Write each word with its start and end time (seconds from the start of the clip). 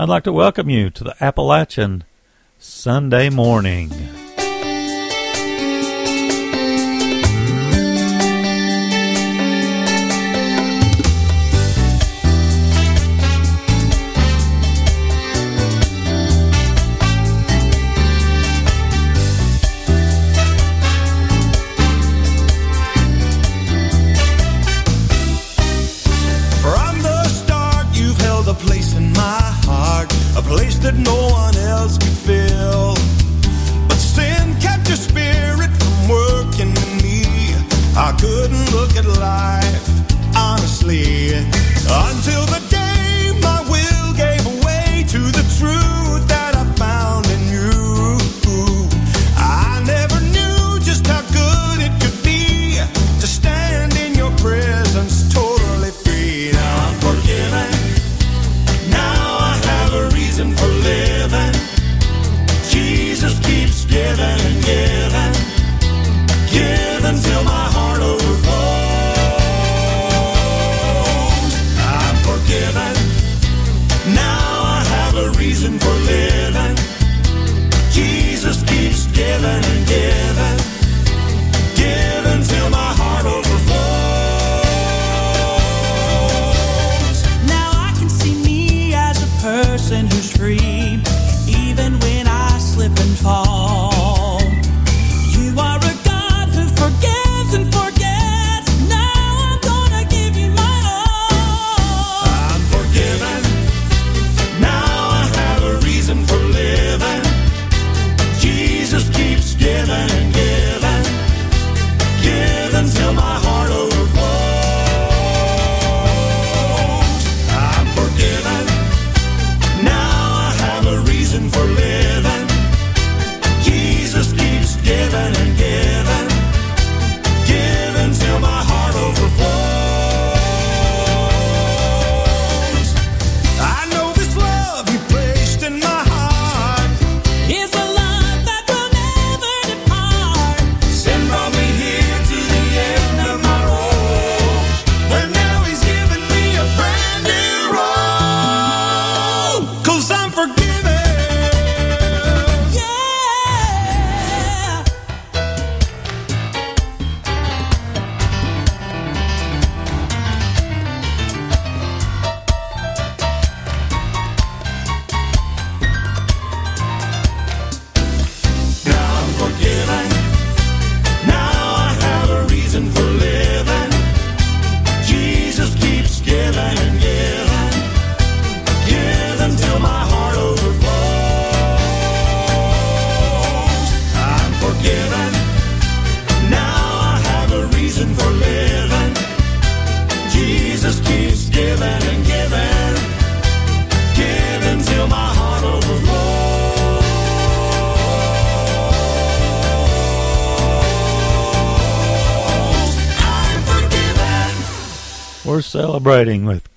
I'd 0.00 0.08
like 0.08 0.22
to 0.24 0.32
welcome 0.32 0.70
you 0.70 0.90
to 0.90 1.02
the 1.02 1.16
Appalachian 1.20 2.04
Sunday 2.56 3.30
morning. 3.30 3.90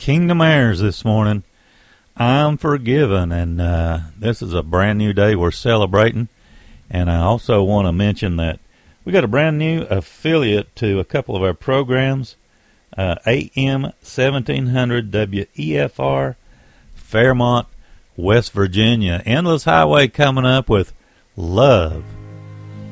Kingdom 0.01 0.41
Heirs 0.41 0.79
this 0.79 1.05
morning. 1.05 1.43
I'm 2.17 2.57
forgiven, 2.57 3.31
and 3.31 3.61
uh, 3.61 3.99
this 4.17 4.41
is 4.41 4.51
a 4.51 4.63
brand 4.63 4.97
new 4.97 5.13
day 5.13 5.35
we're 5.35 5.51
celebrating. 5.51 6.27
And 6.89 7.07
I 7.07 7.17
also 7.17 7.61
want 7.61 7.85
to 7.87 7.91
mention 7.91 8.37
that 8.37 8.59
we 9.05 9.11
got 9.11 9.23
a 9.23 9.27
brand 9.27 9.59
new 9.59 9.83
affiliate 9.83 10.75
to 10.77 10.99
a 10.99 11.05
couple 11.05 11.35
of 11.35 11.43
our 11.43 11.53
programs 11.53 12.35
uh, 12.97 13.17
AM 13.27 13.83
1700 13.83 15.11
WEFR, 15.11 16.35
Fairmont, 16.95 17.67
West 18.17 18.53
Virginia. 18.53 19.21
Endless 19.23 19.65
Highway 19.65 20.07
coming 20.07 20.47
up 20.47 20.67
with 20.67 20.93
Love 21.37 22.03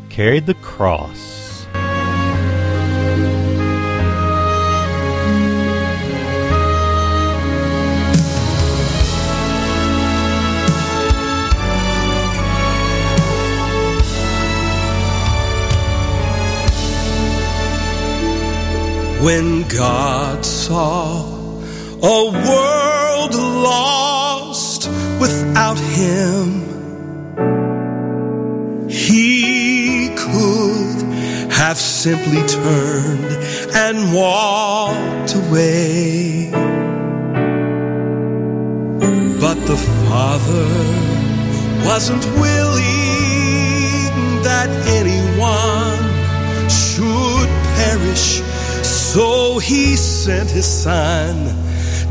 Carried 0.09 0.45
the 0.45 0.53
Cross. 0.53 1.48
when 19.21 19.67
God 19.67 20.45
saw 20.45 21.25
a 22.01 22.31
world 22.31 23.35
lost 23.35 24.87
without 25.19 25.77
him, 25.77 26.63
he 28.89 30.09
could 30.15 31.01
have 31.51 31.77
simply 31.77 32.41
turned 32.47 33.31
and 33.75 34.13
walked 34.13 35.35
away. 35.35 36.49
But 39.41 39.57
the 39.67 39.77
Father 40.07 40.67
wasn't 41.85 42.25
willing 42.39 42.83
that 44.43 44.69
anyone 44.87 46.69
should 46.69 47.49
perish 47.75 48.41
so 49.13 49.57
he 49.57 49.95
sent 49.95 50.51
his 50.51 50.67
son 50.67 51.33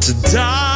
to 0.01 0.13
die 0.33 0.68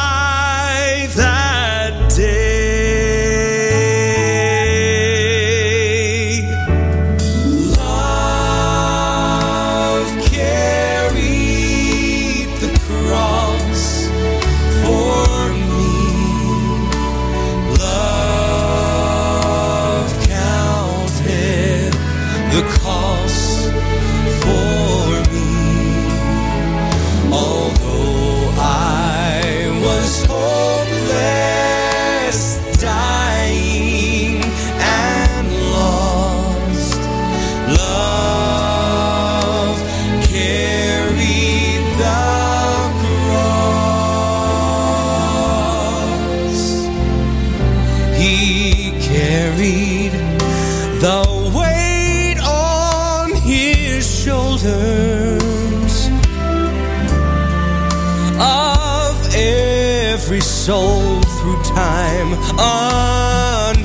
sold 60.65 61.27
through 61.39 61.61
time 61.63 62.31
unredeemed. 62.57 63.83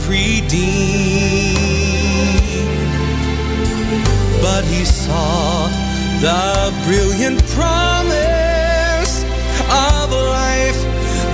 But 4.40 4.64
he 4.64 4.84
saw 4.84 5.66
the 6.20 6.72
brilliant 6.84 7.44
promise 7.48 9.24
of 9.90 10.12
a 10.12 10.22
life 10.40 10.80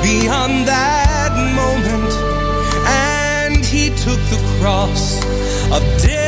beyond 0.02 0.66
that 0.66 1.32
moment, 1.60 2.12
and 2.88 3.62
he 3.66 3.90
took 3.90 4.20
the 4.32 4.40
cross 4.58 5.22
of 5.70 5.82
death 6.00 6.23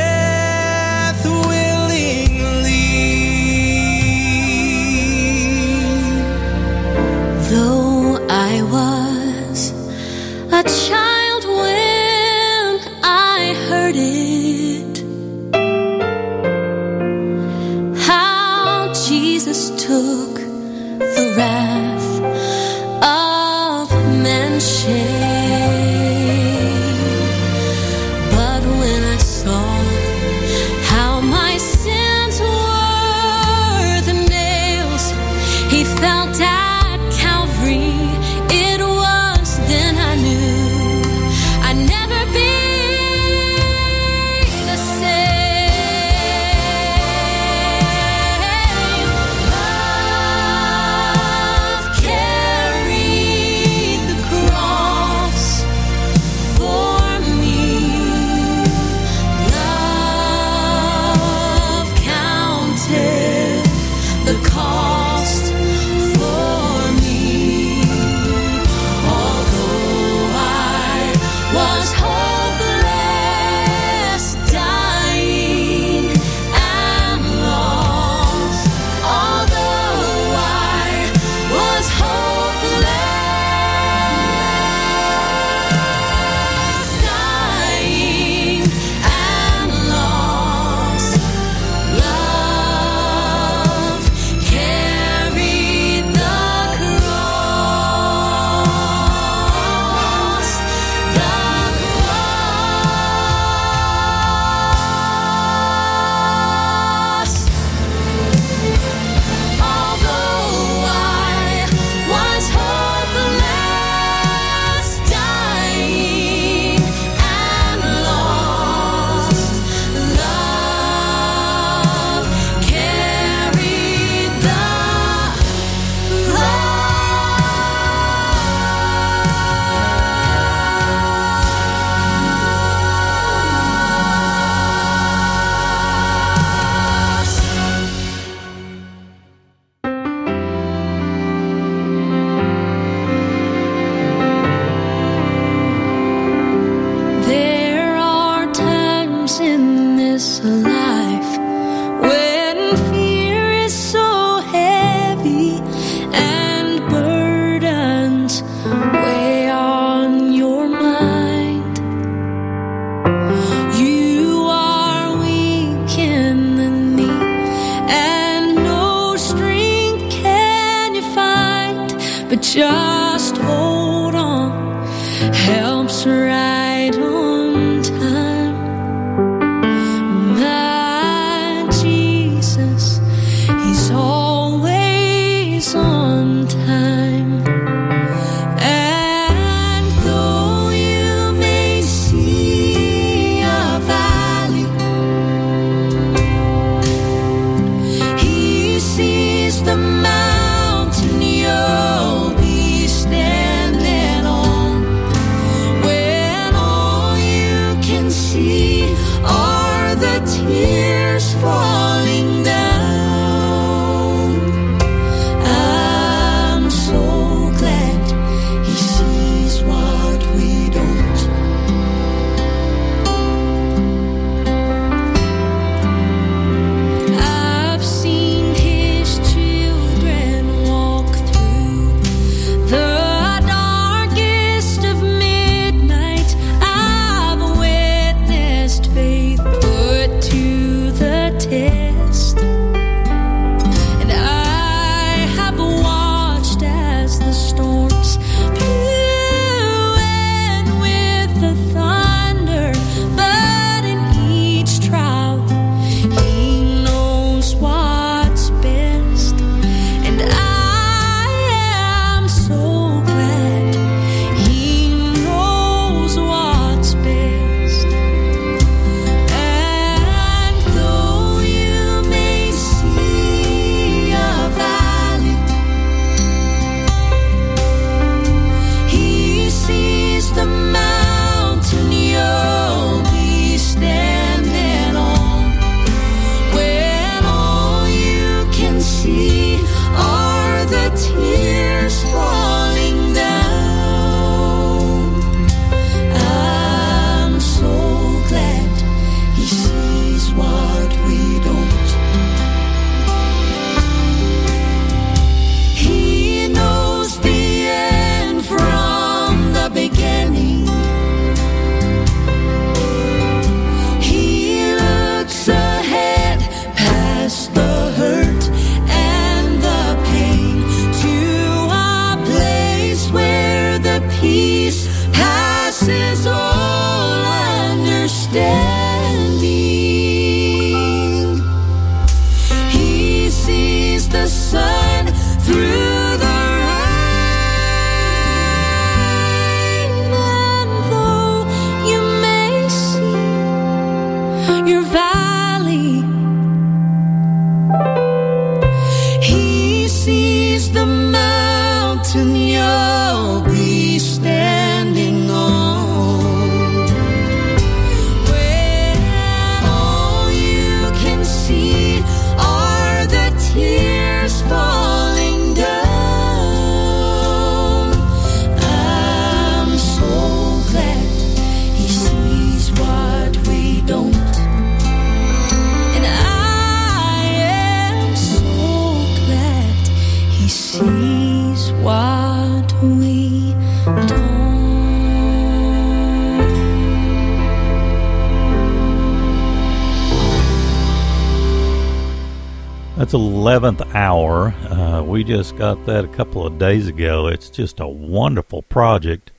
11th 393.46 393.94
hour. 393.94 394.48
Uh, 394.68 395.00
we 395.04 395.22
just 395.22 395.56
got 395.56 395.86
that 395.86 396.04
a 396.04 396.08
couple 396.08 396.44
of 396.44 396.58
days 396.58 396.88
ago. 396.88 397.28
It's 397.28 397.48
just 397.48 397.78
a 397.78 397.86
wonderful 397.86 398.62
project. 398.62 399.30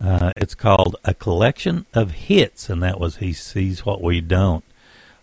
Uh, 0.00 0.30
it's 0.36 0.54
called 0.54 0.94
A 1.04 1.12
Collection 1.12 1.86
of 1.92 2.12
Hits, 2.12 2.70
and 2.70 2.80
that 2.84 3.00
was 3.00 3.16
He 3.16 3.32
Sees 3.32 3.84
What 3.84 4.00
We 4.00 4.20
Don't. 4.20 4.62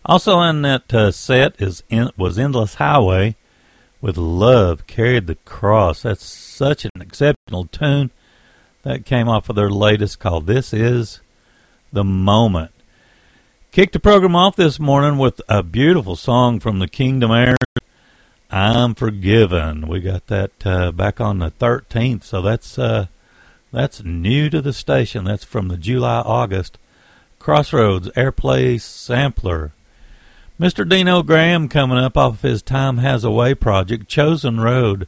Also 0.04 0.38
in 0.42 0.60
that 0.62 0.92
uh, 0.92 1.10
set 1.10 1.58
is 1.62 1.82
in, 1.88 2.10
was 2.14 2.38
Endless 2.38 2.74
Highway 2.74 3.36
with 4.02 4.18
Love 4.18 4.86
Carried 4.86 5.26
the 5.26 5.36
Cross. 5.46 6.02
That's 6.02 6.26
such 6.26 6.84
an 6.84 7.00
exceptional 7.00 7.68
tune. 7.72 8.10
That 8.82 9.06
came 9.06 9.30
off 9.30 9.48
of 9.48 9.56
their 9.56 9.70
latest 9.70 10.18
called 10.18 10.46
This 10.46 10.74
Is 10.74 11.22
the 11.90 12.04
Moment. 12.04 12.72
Kicked 13.72 13.94
the 13.94 13.98
program 13.98 14.36
off 14.36 14.56
this 14.56 14.78
morning 14.78 15.18
with 15.18 15.40
a 15.48 15.62
beautiful 15.62 16.16
song 16.16 16.60
from 16.60 16.80
the 16.80 16.88
Kingdom 16.88 17.30
Heirs. 17.30 17.56
I'm 18.50 18.94
forgiven. 18.94 19.86
We 19.88 20.00
got 20.00 20.26
that 20.28 20.66
uh, 20.66 20.90
back 20.92 21.20
on 21.20 21.38
the 21.38 21.50
13th, 21.50 22.24
so 22.24 22.40
that's 22.40 22.78
uh, 22.78 23.06
that's 23.72 24.02
new 24.02 24.48
to 24.48 24.62
the 24.62 24.72
station. 24.72 25.24
That's 25.24 25.44
from 25.44 25.68
the 25.68 25.76
July 25.76 26.20
August 26.20 26.78
Crossroads 27.38 28.08
Airplay 28.10 28.80
sampler. 28.80 29.72
Mr. 30.58 30.88
Deano 30.88 31.24
Graham 31.24 31.68
coming 31.68 31.98
up 31.98 32.16
off 32.16 32.42
his 32.42 32.62
Time 32.62 32.98
Has 32.98 33.22
a 33.22 33.30
Way 33.30 33.54
project. 33.54 34.08
Chosen 34.08 34.60
Road 34.60 35.06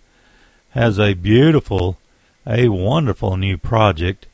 has 0.71 1.01
a 1.01 1.15
beautiful, 1.15 1.99
a 2.47 2.69
wonderful 2.69 3.37
new 3.37 3.57
project. 3.57 4.27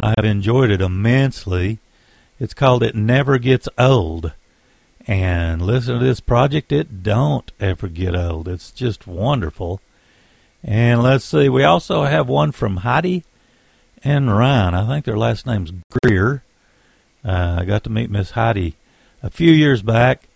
I 0.00 0.14
have 0.16 0.24
enjoyed 0.24 0.70
it 0.70 0.80
immensely. 0.80 1.80
It's 2.38 2.54
called 2.54 2.84
It 2.84 2.94
Never 2.94 3.38
Gets 3.38 3.68
Old. 3.76 4.32
And 5.08 5.62
listen 5.62 5.98
to 5.98 6.04
this 6.04 6.20
project, 6.20 6.70
it 6.70 7.02
don't 7.02 7.50
ever 7.58 7.88
get 7.88 8.14
old. 8.14 8.46
It's 8.46 8.70
just 8.70 9.06
wonderful. 9.06 9.80
And 10.62 11.02
let's 11.02 11.24
see, 11.24 11.48
we 11.48 11.64
also 11.64 12.04
have 12.04 12.28
one 12.28 12.52
from 12.52 12.78
Heidi 12.78 13.24
and 14.04 14.36
Ryan. 14.36 14.74
I 14.74 14.86
think 14.86 15.06
their 15.06 15.16
last 15.16 15.46
name's 15.46 15.72
Greer. 16.02 16.42
Uh, 17.24 17.56
I 17.60 17.64
got 17.64 17.84
to 17.84 17.90
meet 17.90 18.10
Miss 18.10 18.32
Heidi 18.32 18.76
a 19.22 19.30
few 19.30 19.50
years 19.50 19.80
back 19.80 20.28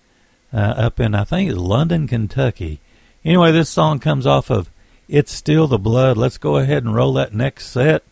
uh, 0.55 0.57
up 0.57 0.99
in, 0.99 1.15
I 1.15 1.25
think 1.25 1.53
London, 1.55 2.09
Kentucky. 2.09 2.81
Anyway, 3.27 3.53
this 3.53 3.69
song 3.69 3.99
comes 3.99 4.27
off 4.27 4.51
of 4.51 4.71
It's 5.07 5.33
Still 5.33 5.67
the 5.67 5.79
Blood. 5.79 6.17
Let's 6.17 6.39
go 6.39 6.57
ahead 6.57 6.83
and 6.83 6.95
roll 6.95 7.13
that 7.15 7.35
next 7.35 7.67
set. 7.67 8.05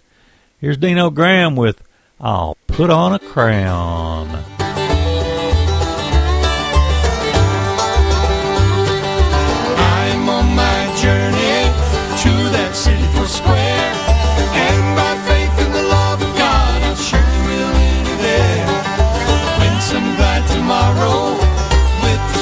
Here's 0.60 0.76
Deano 0.76 1.12
Graham 1.12 1.56
with 1.56 1.82
I'll 2.20 2.58
Put 2.66 2.90
on 2.90 3.14
a 3.14 3.18
Crown. 3.18 4.59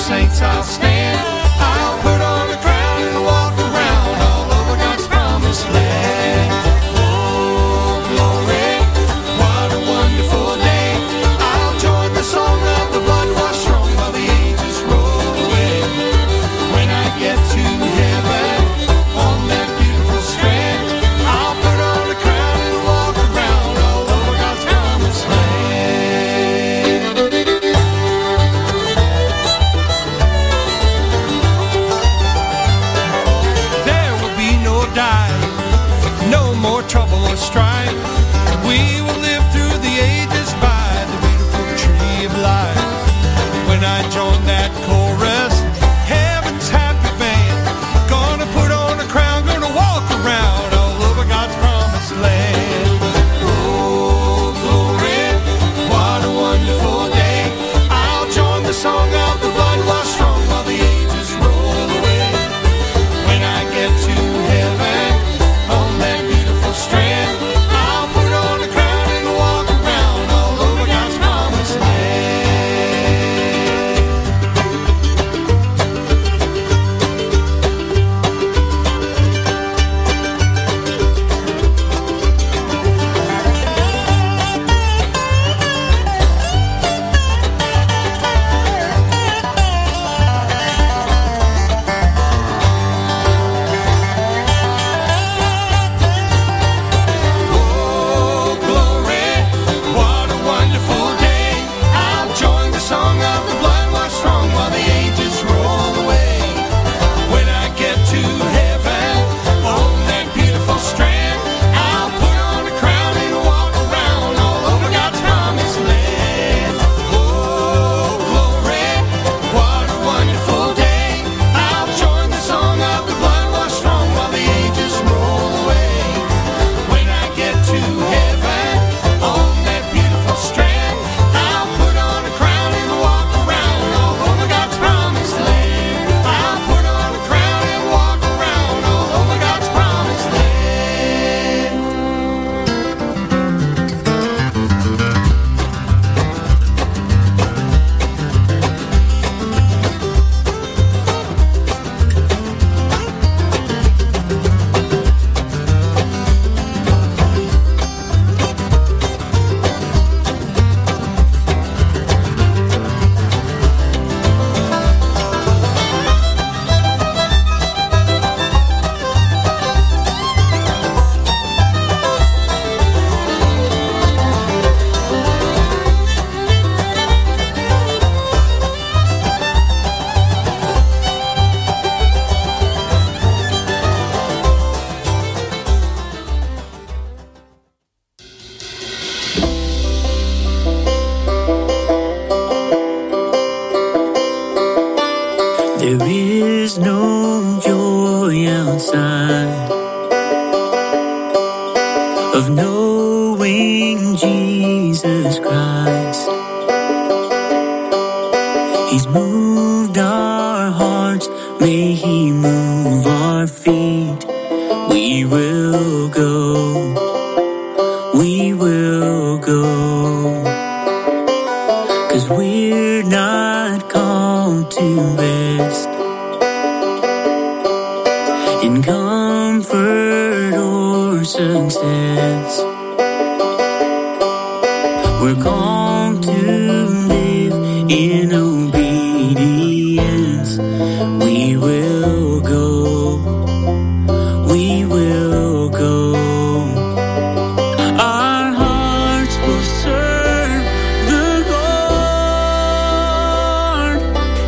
Saints 0.09 0.41
I'll 0.41 0.63
stand. 0.63 0.88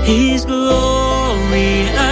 His 0.04 0.44
glory. 0.44 2.10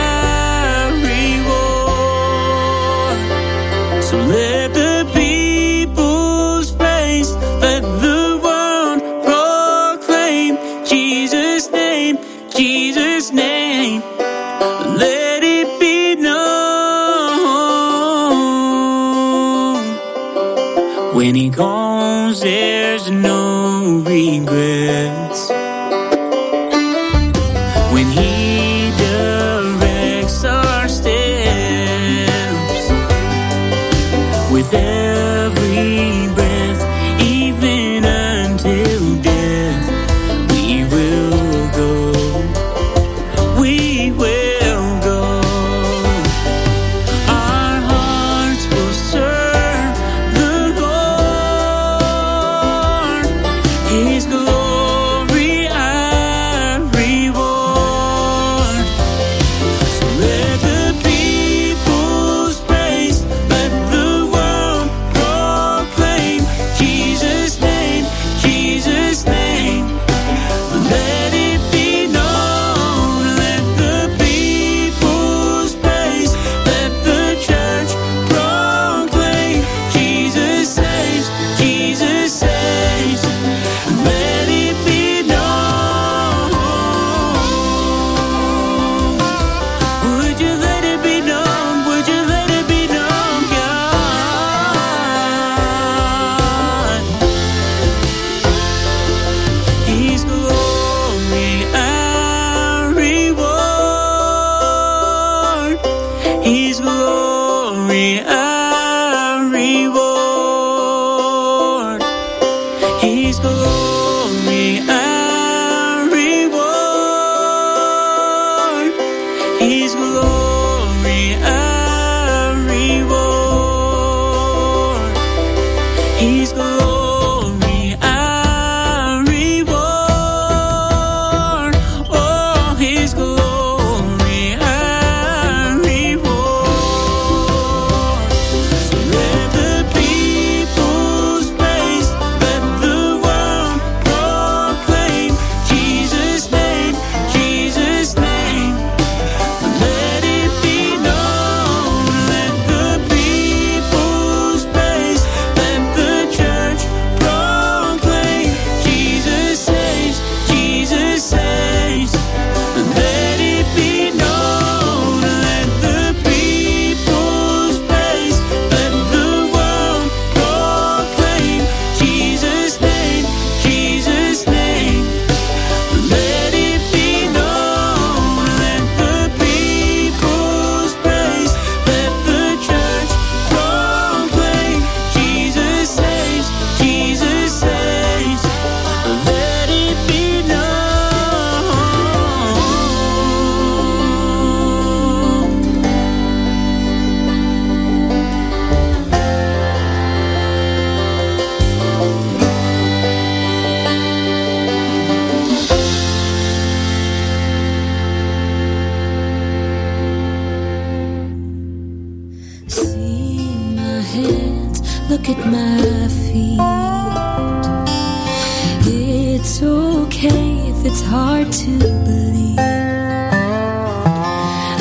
hard 221.09 221.51
to 221.51 221.79
believe. 222.05 222.59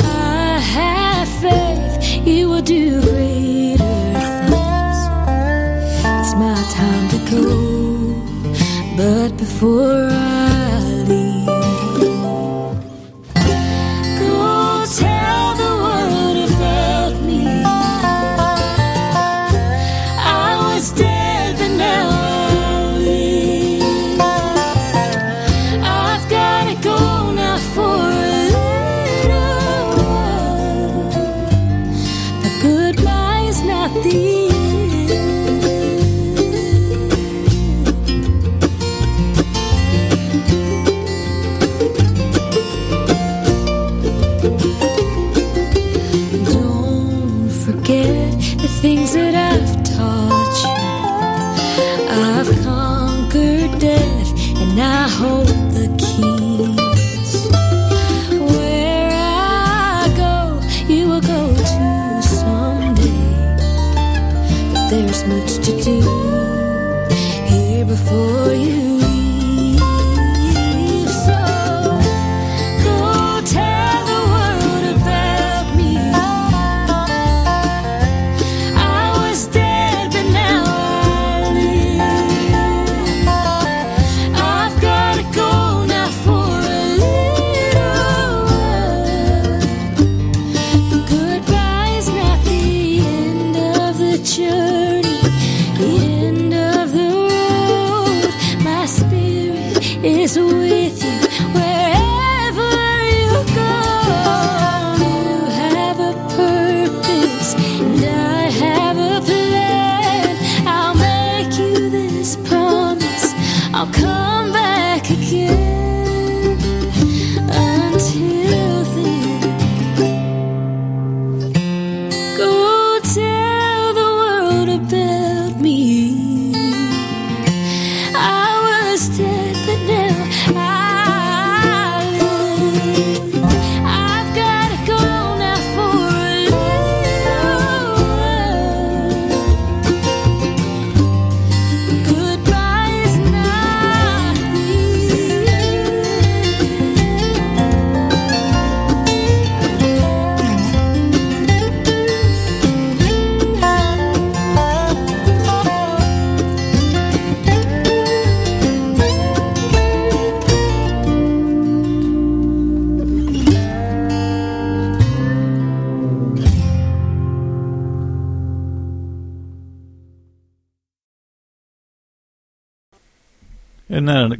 I 0.08 0.60
have 0.76 1.28
faith 1.40 2.26
you 2.26 2.50
will 2.50 2.60
do 2.60 3.00
greater 3.00 3.96
things. 4.50 5.00
It's 6.18 6.32
my 6.44 6.58
time 6.80 7.06
to 7.14 7.18
go, 7.34 7.46
but 8.98 9.30
before 9.38 10.08
I 10.10 10.67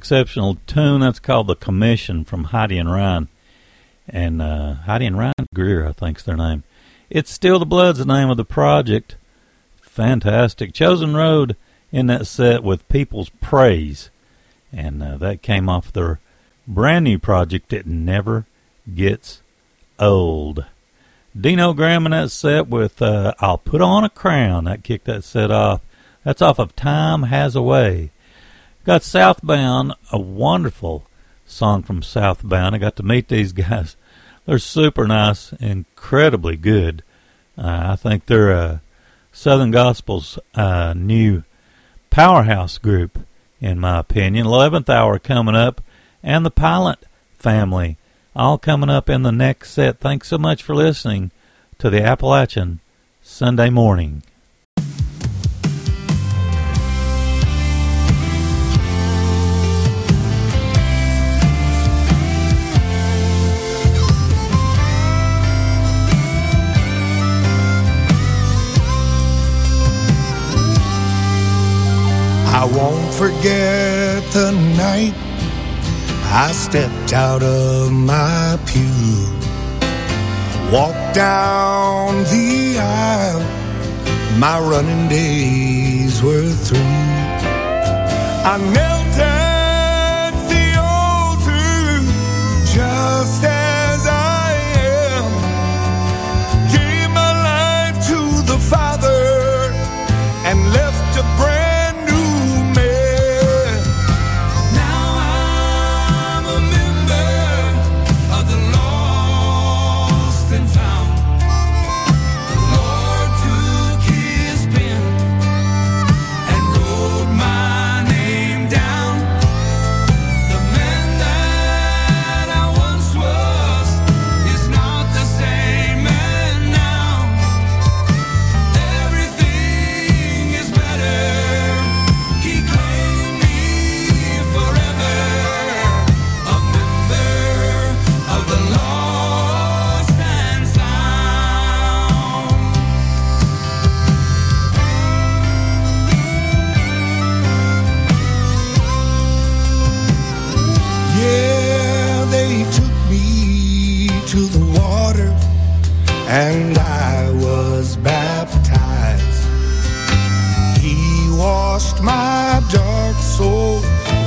exceptional 0.08 0.56
tune? 0.66 1.02
That's 1.02 1.18
called 1.18 1.48
The 1.48 1.54
Commission 1.54 2.24
from 2.24 2.44
Heidi 2.44 2.78
and 2.78 2.90
Ryan. 2.90 3.28
And 4.08 4.40
uh, 4.40 4.72
Heidi 4.72 5.04
and 5.04 5.18
Ryan 5.18 5.34
Greer, 5.54 5.86
I 5.86 5.92
think's 5.92 6.22
their 6.22 6.34
name. 6.34 6.62
It's 7.10 7.30
Still 7.30 7.58
the 7.58 7.66
Blood's 7.66 7.98
the 7.98 8.06
name 8.06 8.30
of 8.30 8.38
the 8.38 8.44
project. 8.46 9.16
Fantastic. 9.82 10.72
Chosen 10.72 11.14
Road 11.14 11.56
in 11.92 12.06
that 12.06 12.26
set 12.26 12.62
with 12.62 12.88
People's 12.88 13.28
Praise. 13.42 14.08
And 14.72 15.02
uh, 15.02 15.18
that 15.18 15.42
came 15.42 15.68
off 15.68 15.92
their 15.92 16.20
brand 16.66 17.04
new 17.04 17.18
project, 17.18 17.74
It 17.74 17.86
Never 17.86 18.46
Gets 18.94 19.42
Old. 19.98 20.64
Deano 21.36 21.76
Graham 21.76 22.06
in 22.06 22.12
that 22.12 22.30
set 22.30 22.68
with 22.68 23.02
uh, 23.02 23.34
I'll 23.40 23.58
Put 23.58 23.82
On 23.82 24.04
a 24.04 24.08
Crown. 24.08 24.64
That 24.64 24.84
kicked 24.84 25.04
that 25.04 25.22
set 25.22 25.50
off. 25.50 25.82
That's 26.24 26.40
off 26.40 26.58
of 26.58 26.74
Time 26.74 27.24
Has 27.24 27.54
a 27.54 27.60
Way. 27.60 28.10
Got 28.88 29.02
Southbound, 29.02 29.92
a 30.10 30.18
wonderful 30.18 31.04
song 31.44 31.82
from 31.82 32.02
Southbound. 32.02 32.74
I 32.74 32.78
got 32.78 32.96
to 32.96 33.02
meet 33.02 33.28
these 33.28 33.52
guys. 33.68 33.96
They're 34.46 34.58
super 34.58 35.06
nice, 35.06 35.52
incredibly 35.60 36.56
good. 36.56 37.02
Uh, 37.58 37.82
I 37.90 37.96
think 37.96 38.24
they're 38.24 38.50
uh, 38.50 38.78
Southern 39.30 39.72
Gospel's 39.72 40.38
uh, 40.54 40.94
new 40.96 41.42
powerhouse 42.08 42.78
group, 42.78 43.18
in 43.60 43.78
my 43.78 43.98
opinion. 43.98 44.46
11th 44.46 44.88
hour 44.88 45.18
coming 45.18 45.54
up, 45.54 45.82
and 46.22 46.46
the 46.46 46.50
Pilot 46.50 47.04
family 47.34 47.98
all 48.34 48.56
coming 48.56 48.88
up 48.88 49.10
in 49.10 49.22
the 49.22 49.30
next 49.30 49.72
set. 49.72 50.00
Thanks 50.00 50.28
so 50.28 50.38
much 50.38 50.62
for 50.62 50.74
listening 50.74 51.30
to 51.76 51.90
the 51.90 52.02
Appalachian 52.02 52.80
Sunday 53.20 53.68
morning. 53.68 54.22
Won't 72.76 73.14
forget 73.14 74.22
the 74.32 74.52
night 74.76 75.14
I 76.30 76.52
stepped 76.52 77.12
out 77.12 77.42
of 77.42 77.90
my 77.90 78.58
pew, 78.66 79.26
walked 80.70 81.14
down 81.14 82.22
the 82.24 82.78
aisle. 82.78 83.40
My 84.38 84.60
running 84.60 85.08
days 85.08 86.22
were 86.22 86.50
through. 86.50 86.78
I 88.52 88.58
knelt 88.72 88.97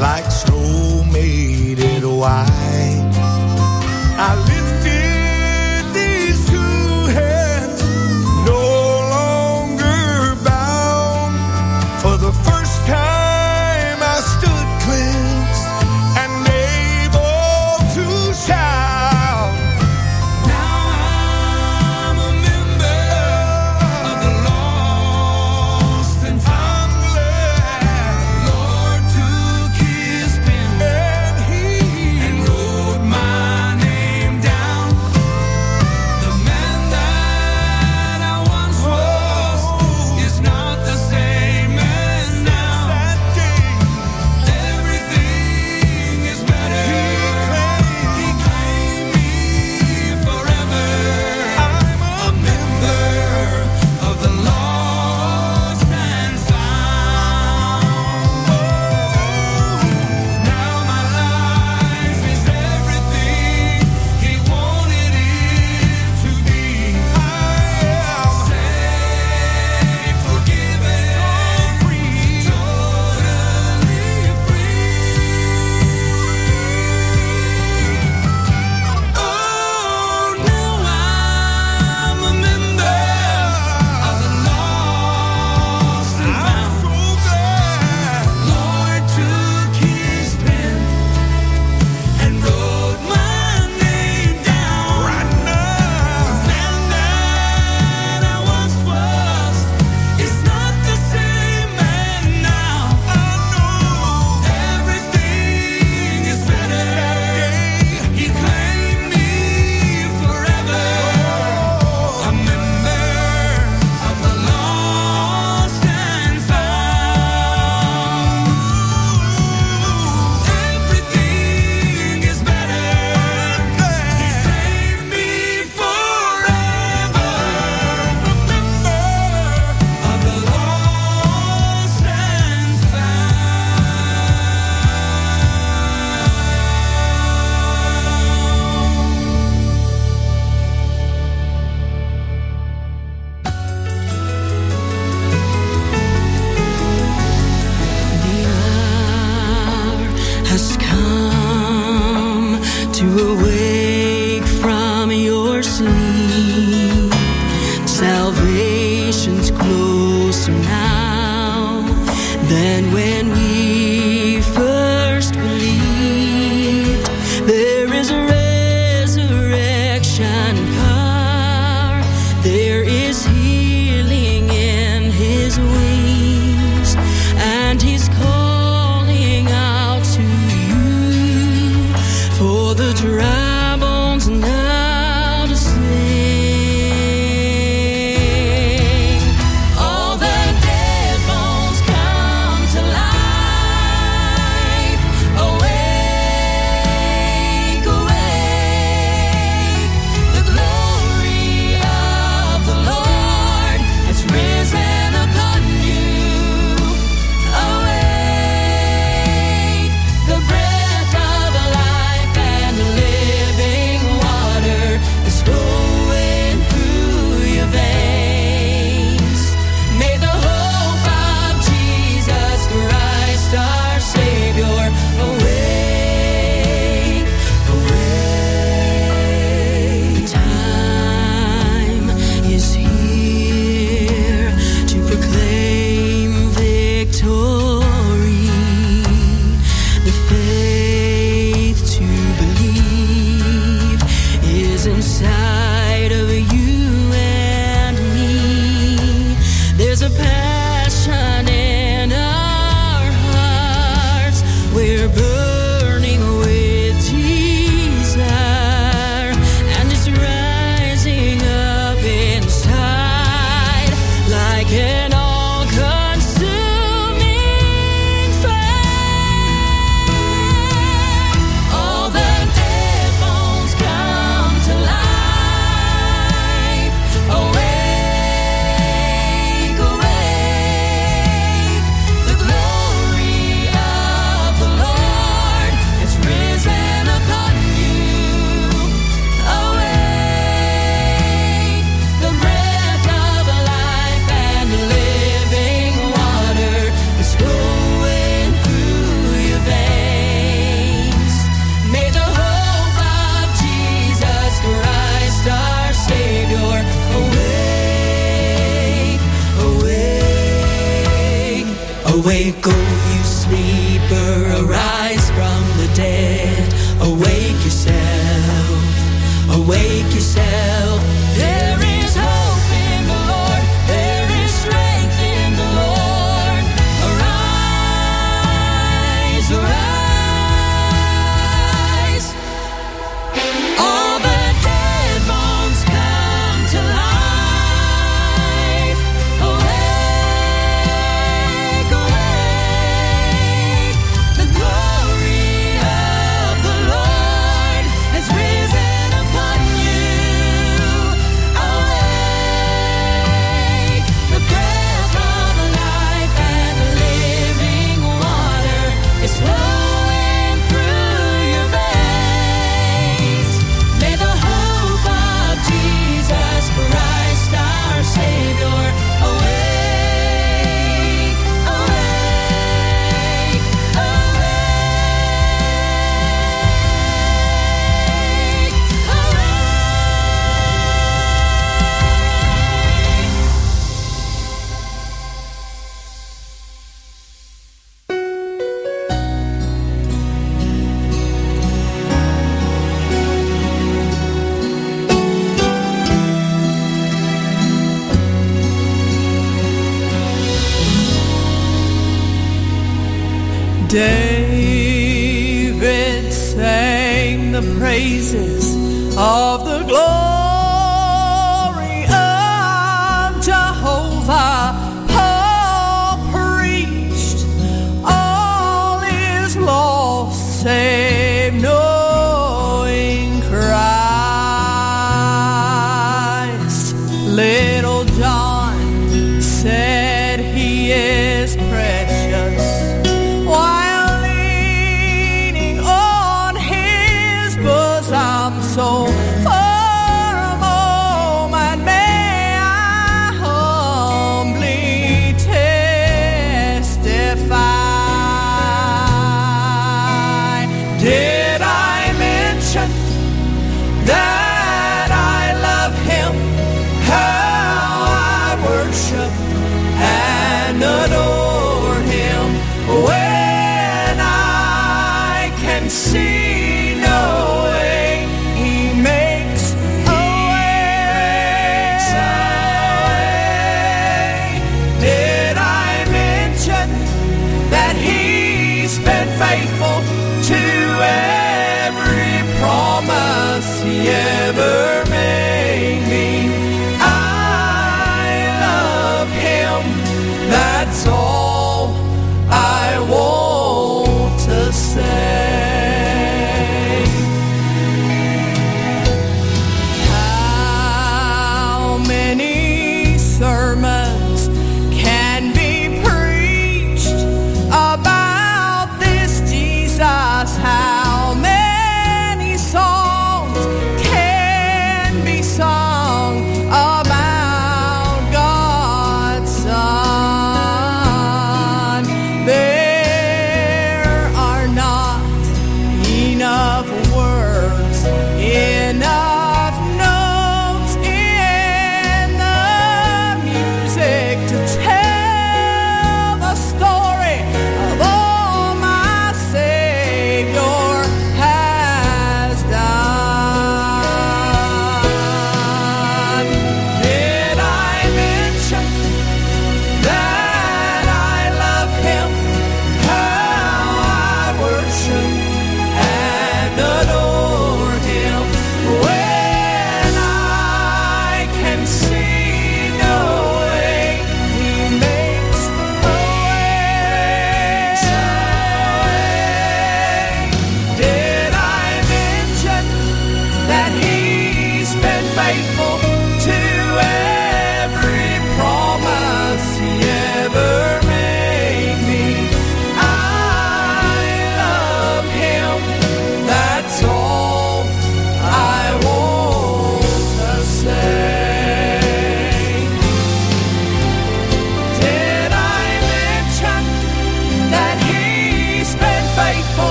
like 0.00 0.30
snow 0.30 1.04
made 1.12 1.78
it 1.78 2.04
white. 2.04 3.10
I 4.16 4.59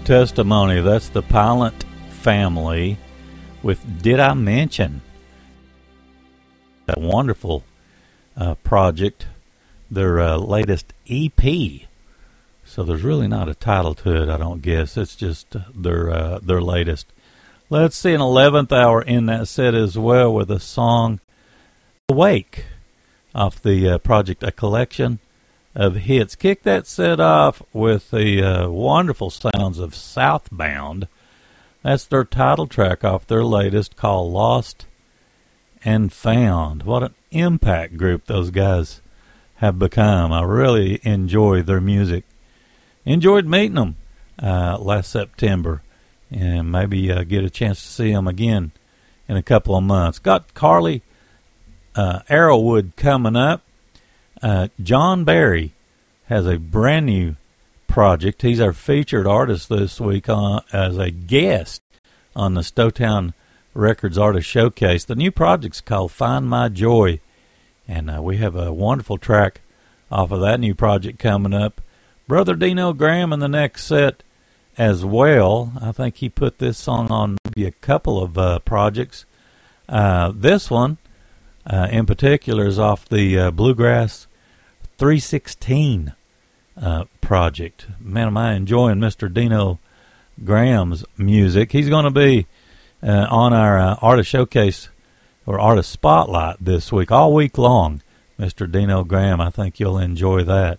Testimony. 0.00 0.80
That's 0.80 1.08
the 1.08 1.22
Pilot 1.22 1.84
family 2.10 2.98
with 3.62 4.02
Did 4.02 4.20
I 4.20 4.34
Mention? 4.34 5.00
That 6.86 7.00
wonderful 7.00 7.64
uh, 8.36 8.54
project, 8.56 9.26
their 9.90 10.20
uh, 10.20 10.36
latest 10.36 10.92
EP. 11.08 11.88
So 12.64 12.82
there's 12.82 13.02
really 13.02 13.28
not 13.28 13.48
a 13.48 13.54
title 13.54 13.94
to 13.96 14.22
it, 14.22 14.28
I 14.28 14.36
don't 14.36 14.62
guess. 14.62 14.96
It's 14.96 15.16
just 15.16 15.56
uh, 15.56 15.60
their 15.74 16.10
uh, 16.10 16.38
their 16.40 16.60
latest. 16.60 17.06
Let's 17.70 17.96
see 17.96 18.14
an 18.14 18.20
11th 18.20 18.72
hour 18.72 19.02
in 19.02 19.26
that 19.26 19.48
set 19.48 19.74
as 19.74 19.98
well 19.98 20.32
with 20.32 20.50
a 20.50 20.60
song 20.60 21.20
Awake 22.08 22.64
off 23.34 23.60
the 23.60 23.88
uh, 23.90 23.98
project 23.98 24.42
A 24.42 24.50
Collection 24.50 25.18
of 25.74 25.96
hits. 25.96 26.34
Kick 26.34 26.62
that 26.62 26.86
set 26.86 27.20
off 27.20 27.62
with 27.72 28.10
the 28.10 28.42
uh, 28.42 28.68
wonderful 28.68 29.30
sounds 29.30 29.78
of 29.78 29.94
Southbound. 29.94 31.08
That's 31.82 32.04
their 32.04 32.24
title 32.24 32.66
track 32.66 33.04
off 33.04 33.26
their 33.26 33.44
latest 33.44 33.96
called 33.96 34.32
Lost 34.32 34.86
and 35.84 36.12
Found. 36.12 36.82
What 36.82 37.02
an 37.02 37.14
impact 37.30 37.96
group 37.96 38.26
those 38.26 38.50
guys 38.50 39.00
have 39.56 39.78
become. 39.78 40.32
I 40.32 40.42
really 40.42 41.00
enjoy 41.02 41.62
their 41.62 41.80
music. 41.80 42.24
Enjoyed 43.04 43.46
meeting 43.46 43.74
them 43.74 43.96
uh, 44.42 44.78
last 44.78 45.10
September 45.10 45.82
and 46.30 46.70
maybe 46.70 47.10
uh, 47.10 47.22
get 47.22 47.44
a 47.44 47.50
chance 47.50 47.80
to 47.80 47.88
see 47.88 48.12
them 48.12 48.28
again 48.28 48.72
in 49.28 49.36
a 49.36 49.42
couple 49.42 49.76
of 49.76 49.84
months. 49.84 50.18
Got 50.18 50.54
Carley 50.54 51.02
uh, 51.94 52.20
Arrowood 52.28 52.96
coming 52.96 53.36
up. 53.36 53.62
Uh, 54.42 54.68
John 54.82 55.24
Barry 55.24 55.72
has 56.26 56.46
a 56.46 56.58
brand 56.58 57.06
new 57.06 57.36
project. 57.86 58.42
He's 58.42 58.60
our 58.60 58.72
featured 58.72 59.26
artist 59.26 59.68
this 59.68 60.00
week 60.00 60.28
on, 60.28 60.62
as 60.72 60.96
a 60.96 61.10
guest 61.10 61.82
on 62.36 62.54
the 62.54 62.60
Stowtown 62.60 63.34
Records 63.74 64.18
Artist 64.18 64.48
Showcase. 64.48 65.04
The 65.04 65.16
new 65.16 65.32
project's 65.32 65.80
called 65.80 66.12
Find 66.12 66.48
My 66.48 66.68
Joy, 66.68 67.20
and 67.88 68.10
uh, 68.10 68.22
we 68.22 68.36
have 68.36 68.54
a 68.54 68.72
wonderful 68.72 69.18
track 69.18 69.60
off 70.10 70.30
of 70.30 70.40
that 70.40 70.60
new 70.60 70.74
project 70.74 71.18
coming 71.18 71.54
up. 71.54 71.80
Brother 72.28 72.54
Deano 72.54 72.96
Graham 72.96 73.32
in 73.32 73.40
the 73.40 73.48
next 73.48 73.86
set 73.86 74.22
as 74.76 75.04
well. 75.04 75.72
I 75.80 75.92
think 75.92 76.16
he 76.16 76.28
put 76.28 76.58
this 76.58 76.78
song 76.78 77.10
on 77.10 77.38
maybe 77.44 77.66
a 77.66 77.72
couple 77.72 78.22
of 78.22 78.38
uh, 78.38 78.58
projects. 78.60 79.24
Uh, 79.88 80.32
this 80.34 80.70
one 80.70 80.98
uh, 81.66 81.88
in 81.90 82.06
particular 82.06 82.66
is 82.66 82.78
off 82.78 83.08
the 83.08 83.38
uh, 83.38 83.50
Bluegrass 83.50 84.27
316 84.98 86.12
uh, 86.80 87.04
project. 87.20 87.86
Man, 88.00 88.28
am 88.28 88.36
I 88.36 88.54
enjoying 88.54 88.98
Mr. 88.98 89.32
Deano 89.32 89.78
Graham's 90.44 91.04
music. 91.16 91.72
He's 91.72 91.88
going 91.88 92.04
to 92.04 92.10
be 92.10 92.46
uh, 93.02 93.26
on 93.30 93.52
our 93.52 93.78
uh, 93.78 93.96
Artist 94.00 94.30
Showcase 94.30 94.88
or 95.46 95.58
Artist 95.58 95.90
Spotlight 95.90 96.56
this 96.60 96.92
week, 96.92 97.10
all 97.10 97.32
week 97.32 97.58
long. 97.58 98.02
Mr. 98.38 98.70
Deano 98.70 99.06
Graham, 99.06 99.40
I 99.40 99.50
think 99.50 99.80
you'll 99.80 99.98
enjoy 99.98 100.44
that. 100.44 100.78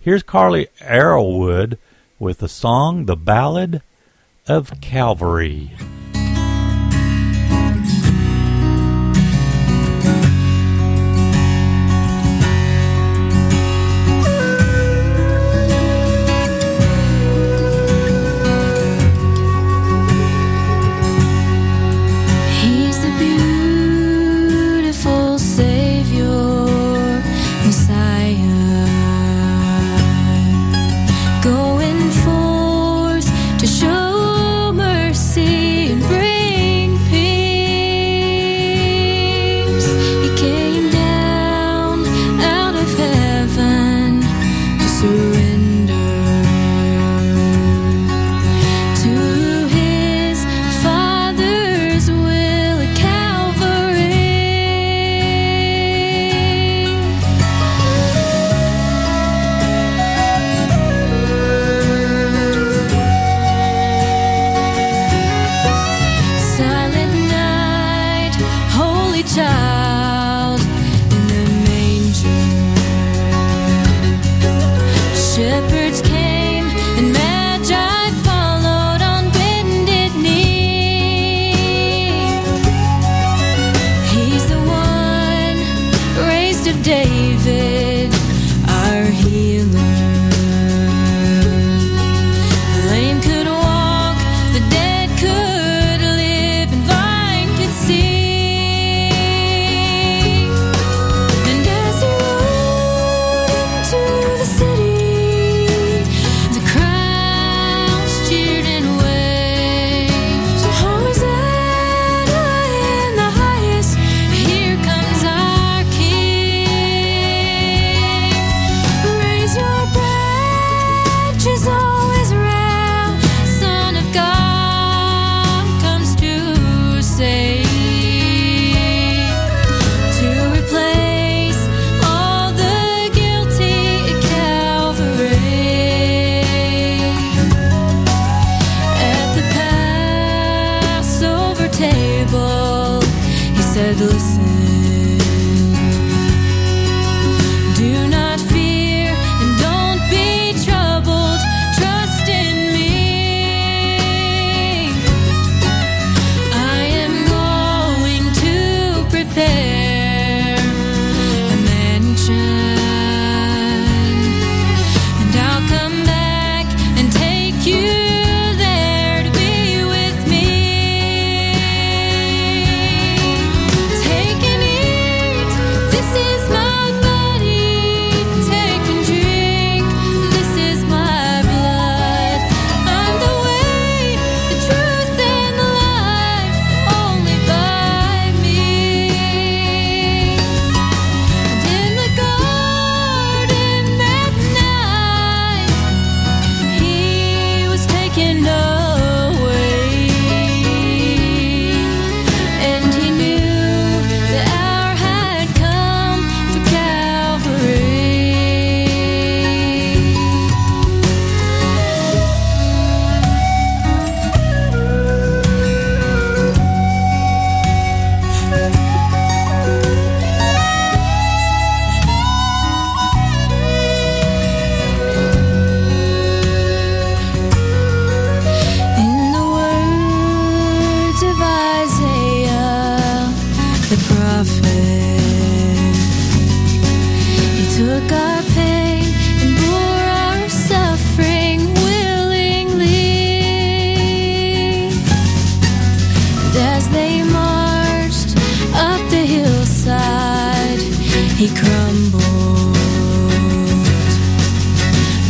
Here's 0.00 0.22
Carley 0.22 0.68
Arrowood 0.80 1.78
with 2.18 2.38
the 2.38 2.48
song 2.48 3.06
The 3.06 3.16
Ballad 3.16 3.82
of 4.48 4.80
Calvary. 4.80 5.72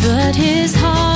But 0.03 0.37
his 0.37 0.75
heart 0.75 1.16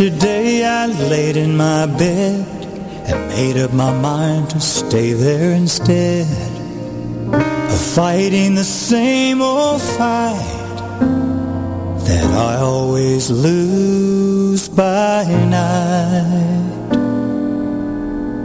Yesterday 0.00 0.64
I 0.64 0.86
laid 0.86 1.36
in 1.36 1.58
my 1.58 1.84
bed 1.84 2.46
and 3.04 3.28
made 3.28 3.58
up 3.58 3.74
my 3.74 3.92
mind 3.92 4.48
to 4.48 4.58
stay 4.58 5.12
there 5.12 5.52
instead 5.52 6.26
of 7.34 7.80
fighting 7.94 8.54
the 8.54 8.64
same 8.64 9.42
old 9.42 9.82
fight 9.82 10.78
that 12.06 12.30
I 12.32 12.56
always 12.62 13.30
lose 13.30 14.70
by 14.70 15.26
night. 15.50 16.94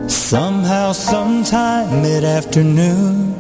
Somehow, 0.10 0.92
sometime 0.92 2.02
mid-afternoon, 2.02 3.34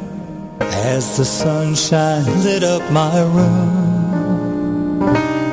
as 0.61 1.17
the 1.17 1.25
sunshine 1.25 2.23
lit 2.45 2.63
up 2.63 2.89
my 2.93 3.23
room. 3.23 3.84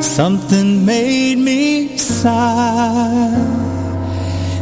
Something 0.03 0.85
made 0.85 1.39
me 1.39 1.97
sigh 1.97 3.35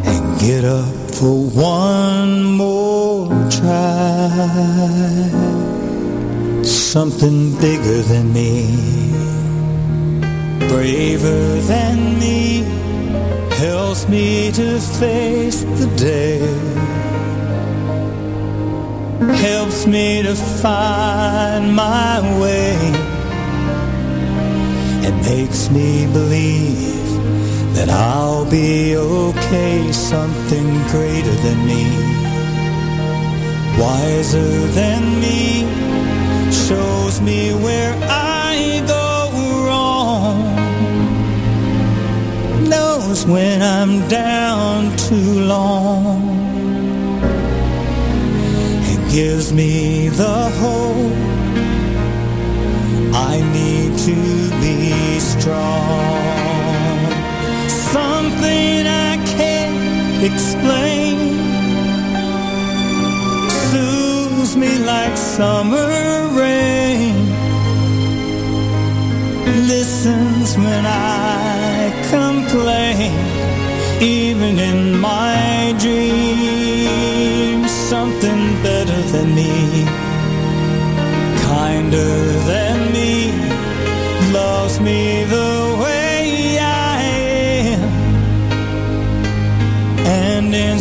and 0.05 0.41
get 0.41 0.65
up 0.65 0.95
for 1.15 1.35
one 1.51 2.45
more 2.45 3.29
try. 3.51 4.29
Something 6.63 7.57
bigger 7.59 8.03
than 8.03 8.33
me, 8.33 8.67
braver 10.69 11.61
than 11.63 12.19
me, 12.19 12.59
helps 13.57 14.07
me 14.09 14.53
to 14.53 14.79
face 14.79 15.63
the 15.63 15.91
day. 15.97 16.41
Helps 19.37 19.87
me 19.87 20.23
to 20.23 20.35
find 20.35 21.75
my 21.75 22.21
way 22.41 23.20
it 25.11 25.17
makes 25.25 25.71
me 25.71 26.07
believe 26.13 27.09
that 27.75 27.89
I'll 27.89 28.49
be 28.49 28.97
okay, 28.97 29.91
something 29.93 30.69
greater 30.95 31.37
than 31.47 31.59
me, 31.73 31.85
wiser 33.81 34.53
than 34.81 35.03
me, 35.25 35.41
shows 36.67 37.21
me 37.21 37.41
where 37.67 37.95
I 38.05 38.83
go 38.97 39.09
wrong, 39.65 40.39
knows 42.69 43.27
when 43.27 43.63
I'm 43.63 44.07
down 44.09 44.97
too 45.09 45.33
long, 45.57 46.21
and 48.91 49.11
gives 49.11 49.53
me 49.53 50.09
the 50.09 50.39
hope 50.63 51.31
I 53.33 53.41
need 53.53 53.99
to 54.07 54.40
strong. 55.41 57.01
Something 57.69 58.87
I 58.87 59.17
can't 59.37 60.25
explain 60.31 61.17
soothes 63.71 64.53
me 64.57 64.79
like 64.79 65.17
summer 65.17 66.29
rain. 66.41 67.15
Listens 69.73 70.57
when 70.57 70.85
I 70.87 71.93
complain, 72.15 73.13
even 74.01 74.59
in 74.59 74.99
my 75.01 75.75
dreams. 75.85 77.71
Something 77.93 78.41
better 78.63 79.01
than 79.13 79.35
me 79.35 79.51
kinder 81.43 82.15
than 82.51 82.93
me 82.93 83.50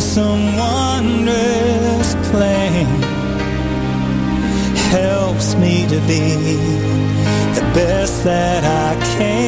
some 0.00 0.56
wondrous 0.56 2.14
plan 2.30 2.86
helps 4.90 5.54
me 5.56 5.86
to 5.86 6.00
be 6.08 6.36
the 7.54 7.70
best 7.74 8.24
that 8.24 8.64
I 8.64 8.96
can. 9.18 9.39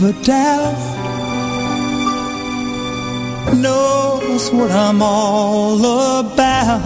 Never 0.00 0.12
doubt 0.22 0.76
knows 3.56 4.50
what 4.50 4.70
I'm 4.70 5.02
all 5.02 6.20
about. 6.20 6.80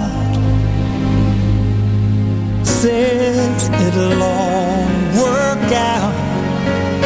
Says 2.64 3.68
it'll 3.68 4.22
all 4.22 4.86
work 5.22 5.72
out, 5.72 6.14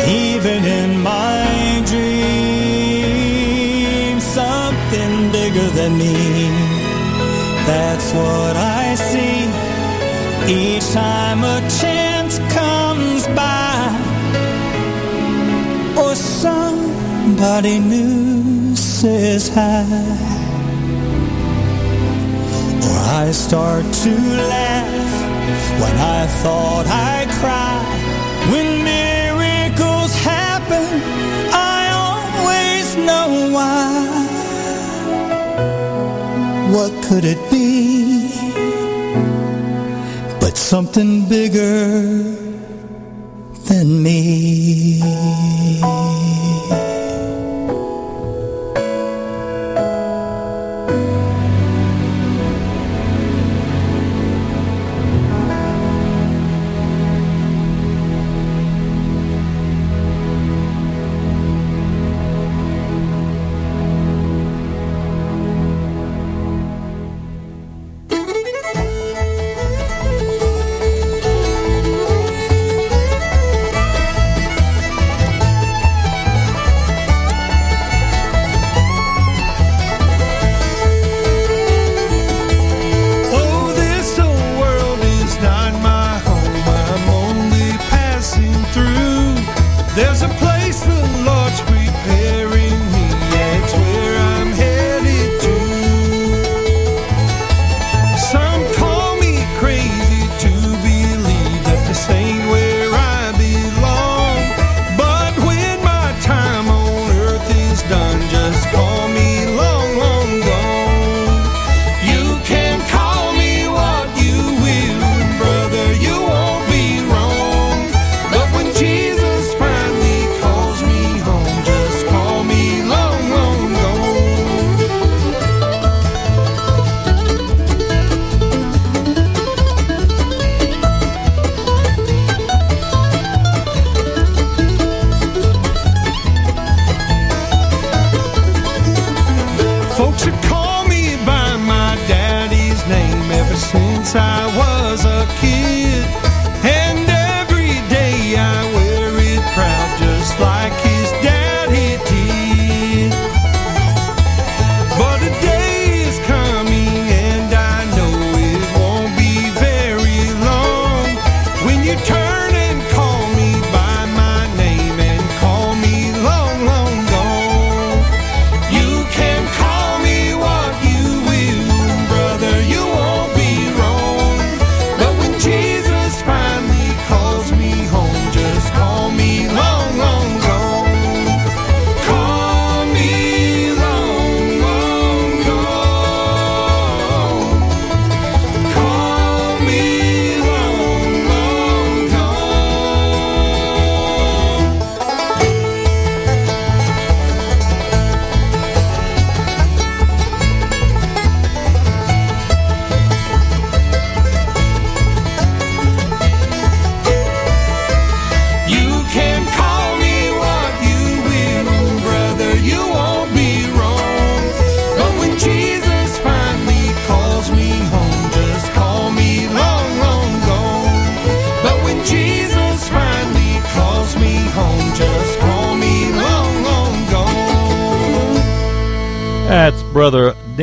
even 0.09 0.65
in 0.65 1.01
my 1.03 1.83
dreams. 1.87 3.05
Something 4.23 5.33
bigger 5.33 5.69
than 5.79 5.99
me. 5.99 6.15
That's 7.67 8.13
what 8.15 8.57
I 8.57 8.95
see 8.95 9.49
each 10.51 10.91
time 10.93 11.45
a 11.45 11.61
chance 11.81 11.88
somebody 17.39 17.79
new 17.79 18.75
says 18.75 19.49
hi. 19.49 19.85
Or 22.83 22.99
I 23.23 23.31
start 23.31 23.85
to 23.85 24.11
laugh 24.55 25.13
when 25.81 25.97
I 25.99 26.27
thought 26.43 26.87
I'd 26.89 27.31
cry. 27.41 27.79
When 28.51 28.83
miracles 28.83 30.13
happen 30.17 30.87
I 31.55 31.81
always 32.09 32.97
know 33.09 33.29
why. 33.57 33.87
What 36.75 36.93
could 37.05 37.25
it 37.25 37.41
be? 37.53 38.33
But 40.41 40.57
something 40.57 41.29
bigger 41.29 42.03
than 43.69 44.03
me. 44.03 45.18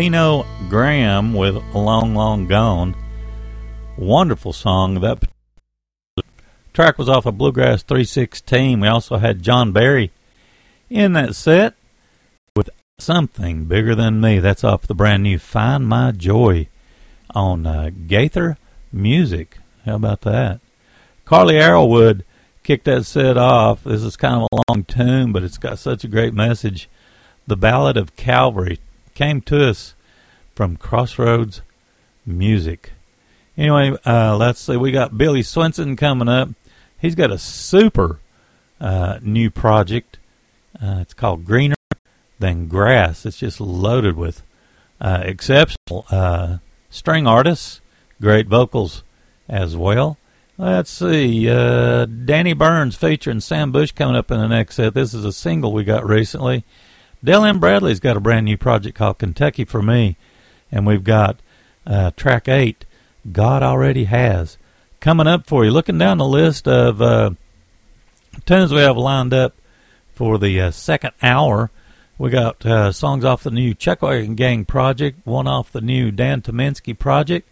Deano 0.05 0.45
Graham 0.69 1.33
with 1.33 1.55
Long 1.73 2.13
Long 2.13 2.45
Gone. 2.45 2.95
Wonderful 3.97 4.53
song. 4.53 5.01
That 5.01 5.23
track 6.73 6.99
was 6.99 7.09
off 7.09 7.25
of 7.25 7.39
Bluegrass 7.39 7.81
316. 7.81 8.81
We 8.81 8.87
also 8.87 9.17
had 9.17 9.41
John 9.41 9.71
Barry 9.71 10.11
in 10.91 11.13
that 11.13 11.33
set 11.33 11.73
with 12.55 12.69
Something 12.99 13.65
Bigger 13.65 13.95
Than 13.95 14.21
Me. 14.21 14.37
That's 14.37 14.63
off 14.63 14.85
the 14.85 14.93
brand 14.93 15.23
new 15.23 15.39
Find 15.39 15.87
My 15.87 16.11
Joy 16.11 16.67
on 17.31 17.65
uh, 17.65 17.89
Gaither 18.05 18.59
Music. 18.91 19.57
How 19.85 19.95
about 19.95 20.21
that? 20.21 20.59
Carley 21.25 21.55
Arrowood 21.55 22.21
kicked 22.61 22.85
that 22.85 23.07
set 23.07 23.37
off. 23.37 23.83
This 23.83 24.03
is 24.03 24.15
kind 24.15 24.35
of 24.35 24.49
a 24.51 24.61
long 24.69 24.83
tune, 24.83 25.31
but 25.31 25.41
it's 25.41 25.57
got 25.57 25.79
such 25.79 26.03
a 26.03 26.07
great 26.07 26.35
message. 26.35 26.89
The 27.47 27.57
Ballad 27.57 27.97
of 27.97 28.15
Calvary 28.15 28.77
came 29.15 29.41
to 29.41 29.67
us 29.67 29.95
from 30.53 30.77
Crossroads 30.77 31.61
Music. 32.25 32.91
Anyway, 33.57 33.97
uh, 34.05 34.35
let's 34.37 34.59
see. 34.59 34.77
We 34.77 34.91
got 34.91 35.17
Billy 35.17 35.41
Swenson 35.41 35.95
coming 35.95 36.27
up. 36.27 36.49
He's 36.99 37.15
got 37.15 37.31
a 37.31 37.37
super 37.37 38.19
uh, 38.79 39.19
new 39.21 39.49
project. 39.49 40.19
Uh, 40.81 40.97
it's 40.99 41.13
called 41.13 41.45
Greener 41.45 41.75
Than 42.37 42.67
Grass. 42.67 43.25
It's 43.25 43.39
just 43.39 43.61
loaded 43.61 44.17
with 44.17 44.43
uh, 44.99 45.21
exceptional 45.23 46.05
uh, 46.11 46.57
string 46.89 47.25
artists, 47.25 47.81
great 48.21 48.47
vocals 48.47 49.03
as 49.47 49.75
well. 49.77 50.17
Let's 50.57 50.89
see. 50.89 51.49
Uh, 51.49 52.05
Danny 52.05 52.53
Burns 52.53 52.95
featuring 52.95 53.41
Sam 53.41 53.71
Bush 53.71 53.91
coming 53.91 54.15
up 54.15 54.31
in 54.31 54.39
the 54.39 54.47
next 54.47 54.75
set. 54.75 54.93
This 54.93 55.13
is 55.13 55.25
a 55.25 55.33
single 55.33 55.73
we 55.73 55.83
got 55.83 56.05
recently. 56.05 56.63
Dale 57.25 57.43
Ann 57.43 57.59
Bradley's 57.59 57.99
got 57.99 58.17
a 58.17 58.19
brand 58.19 58.45
new 58.45 58.57
project 58.57 58.95
called 58.95 59.17
Kentucky 59.17 59.65
for 59.65 59.81
Me. 59.81 60.15
And 60.71 60.85
we've 60.85 61.03
got 61.03 61.39
uh, 61.85 62.11
track 62.15 62.47
eight, 62.47 62.85
God 63.31 63.63
Already 63.63 64.03
Has, 64.03 64.57
coming 64.99 65.25
up 65.25 65.47
for 65.47 65.65
you. 65.65 65.71
Looking 65.71 65.97
down 65.97 66.19
the 66.19 66.25
list 66.25 66.67
of 66.67 67.01
uh, 67.01 67.31
tunes 68.45 68.71
we 68.71 68.79
have 68.79 68.97
lined 68.97 69.33
up 69.33 69.55
for 70.13 70.37
the 70.37 70.61
uh, 70.61 70.71
second 70.71 71.11
hour, 71.23 71.71
we 72.17 72.29
got 72.29 72.63
uh, 72.63 72.91
songs 72.91 73.25
off 73.25 73.43
the 73.43 73.51
new 73.51 73.73
Chuck 73.73 74.03
Wagon 74.03 74.35
Gang 74.35 74.63
project, 74.63 75.25
one 75.25 75.47
off 75.47 75.71
the 75.71 75.81
new 75.81 76.11
Dan 76.11 76.41
Tyminski 76.41 76.97
project, 76.97 77.49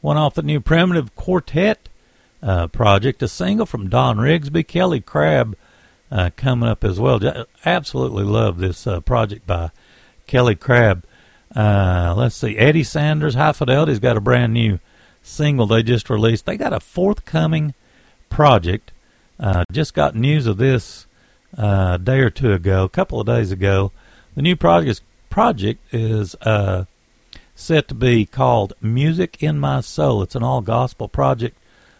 one 0.00 0.16
off 0.16 0.34
the 0.34 0.42
new 0.42 0.60
Primitive 0.60 1.14
Quartet 1.14 1.88
uh, 2.42 2.66
project, 2.66 3.22
a 3.22 3.28
single 3.28 3.64
from 3.64 3.88
Don 3.88 4.18
Rigsby, 4.18 4.66
Kelly 4.66 5.00
Crabb 5.00 5.56
uh, 6.14 6.30
coming 6.36 6.68
up 6.68 6.84
as 6.84 7.00
well. 7.00 7.18
Just 7.18 7.46
absolutely 7.66 8.22
love 8.22 8.58
this 8.58 8.86
uh, 8.86 9.00
project 9.00 9.46
by 9.46 9.70
Kelly 10.28 10.54
Crabb. 10.54 11.04
Uh, 11.54 12.14
let's 12.16 12.36
see, 12.36 12.56
Eddie 12.56 12.84
Sanders, 12.84 13.34
High 13.34 13.52
Fidelity's 13.52 13.98
got 13.98 14.16
a 14.16 14.20
brand 14.20 14.54
new 14.54 14.78
single 15.22 15.66
they 15.66 15.82
just 15.82 16.08
released. 16.08 16.46
They 16.46 16.56
got 16.56 16.72
a 16.72 16.80
forthcoming 16.80 17.74
project. 18.30 18.92
Uh, 19.38 19.64
just 19.72 19.92
got 19.94 20.14
news 20.14 20.46
of 20.46 20.56
this 20.56 21.06
uh, 21.58 21.92
a 21.94 21.98
day 21.98 22.20
or 22.20 22.30
two 22.30 22.52
ago, 22.52 22.84
a 22.84 22.88
couple 22.88 23.20
of 23.20 23.26
days 23.26 23.50
ago. 23.50 23.90
The 24.36 24.42
new 24.42 24.56
project 24.56 25.02
project 25.30 25.80
is 25.92 26.36
uh, 26.42 26.84
set 27.56 27.88
to 27.88 27.94
be 27.94 28.24
called 28.24 28.72
Music 28.80 29.42
in 29.42 29.58
My 29.58 29.80
Soul. 29.80 30.22
It's 30.22 30.36
an 30.36 30.44
all 30.44 30.60
gospel 30.60 31.08
project 31.08 31.58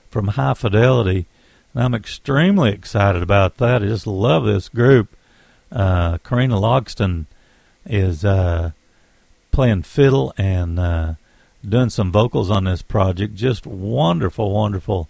from 0.09 0.29
High 0.29 0.55
Fidelity, 0.55 1.27
I'm 1.75 1.95
extremely 1.95 2.71
excited 2.71 3.23
about 3.23 3.57
that. 3.57 3.83
I 3.83 3.87
just 3.87 4.07
love 4.07 4.45
this 4.45 4.69
group. 4.69 5.15
Uh, 5.73 6.19
Corrina 6.19 6.61
Logston 6.61 7.27
is 7.85 8.25
uh, 8.25 8.71
playing 9.51 9.83
fiddle 9.83 10.33
and 10.37 10.79
uh, 10.79 11.15
doing 11.69 11.91
some 11.91 12.13
vocals 12.13 12.51
on 12.51 12.65
this 12.65 12.83
project. 12.83 13.35
Just 13.35 13.67
wonderful, 13.67 14.53
wonderful 14.53 15.09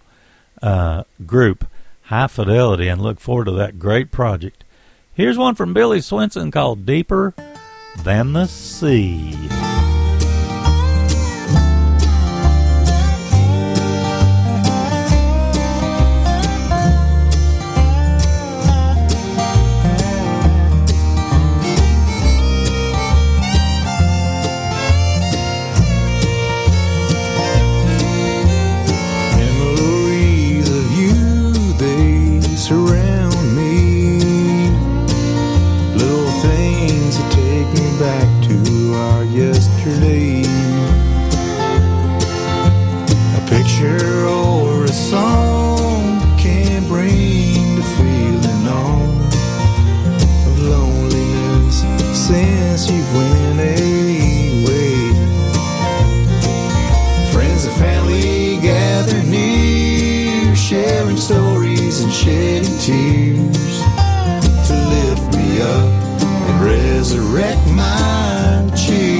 uh, 0.62 1.04
group, 1.26 1.66
High 2.04 2.28
Fidelity, 2.28 2.88
and 2.88 3.02
look 3.02 3.20
forward 3.20 3.44
to 3.46 3.52
that 3.52 3.78
great 3.78 4.10
project. 4.10 4.64
Here's 5.12 5.38
one 5.38 5.54
from 5.54 5.74
Billy 5.74 6.00
Swenson 6.00 6.50
called 6.50 6.86
Deeper 6.86 7.34
Than 8.02 8.32
the 8.32 8.46
Sea. 8.46 9.34
Shedding 62.24 62.78
tears 62.78 63.78
to 64.66 64.74
lift 64.92 65.36
me 65.36 65.60
up 65.60 66.22
and 66.48 66.64
resurrect 66.64 67.66
my 67.68 68.70
cheer. 68.74 69.13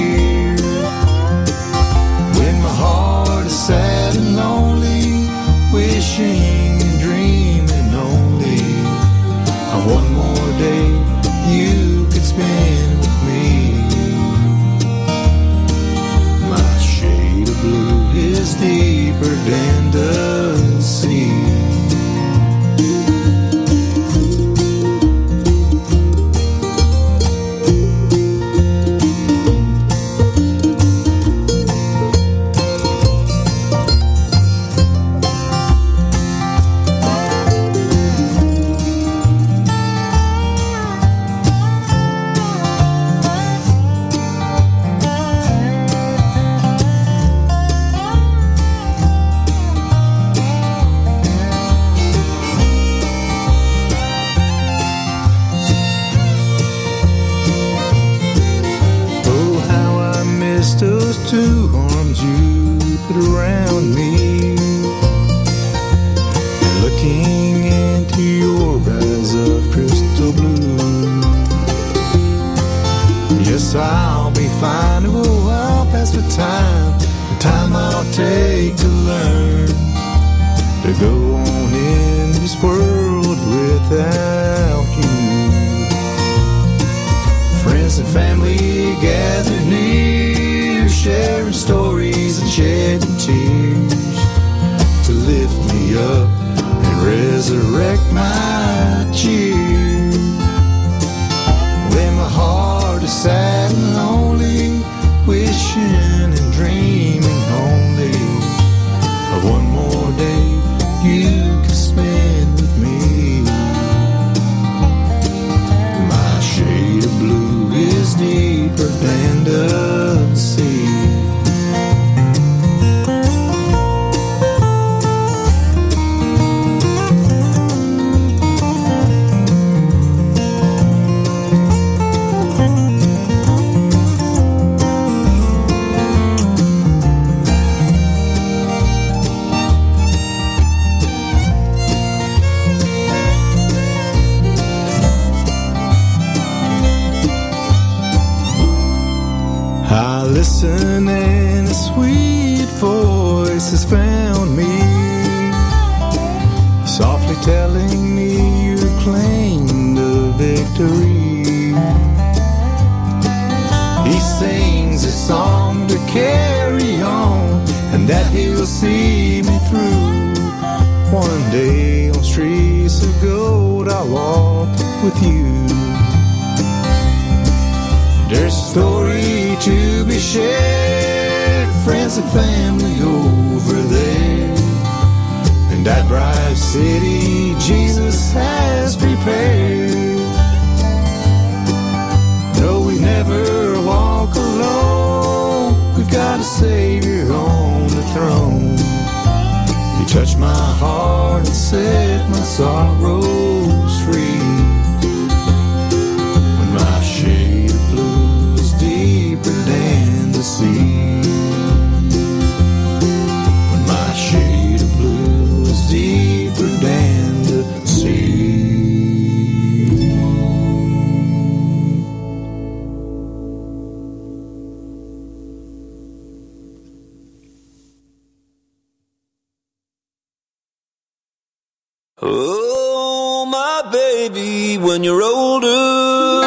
Oh, 232.27 233.45
my 233.45 233.87
baby, 233.91 234.79
when 234.79 235.03
you're 235.03 235.21
older, 235.21 236.41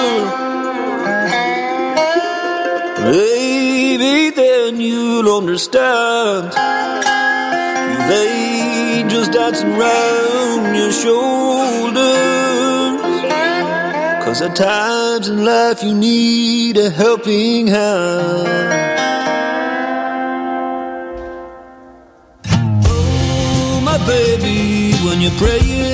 baby, 3.05 4.31
then 4.35 4.81
you'll 4.81 5.29
understand. 5.37 6.47
You've 7.93 8.11
angels 8.11 9.29
dancing 9.29 9.76
round 9.76 10.76
your 10.76 10.91
shoulders. 10.91 11.99
Cause 14.24 14.43
at 14.43 14.57
times 14.57 15.29
in 15.29 15.45
life 15.45 15.85
you 15.85 15.95
need 15.95 16.76
a 16.76 16.91
helping 16.91 17.68
hand. 17.68 19.38
you're 25.21 25.33
praying. 25.33 25.88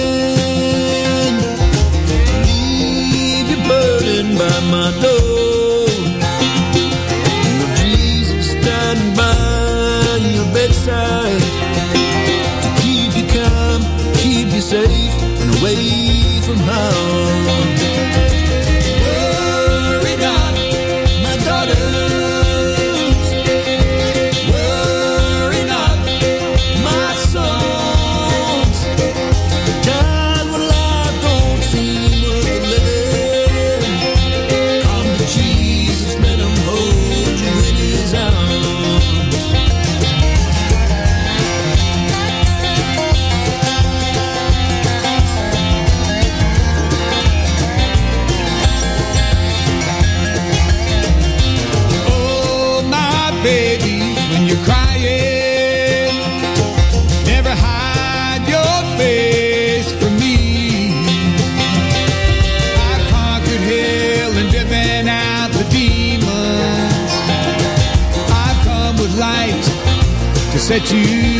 that 70.74 70.90
you 70.90 71.33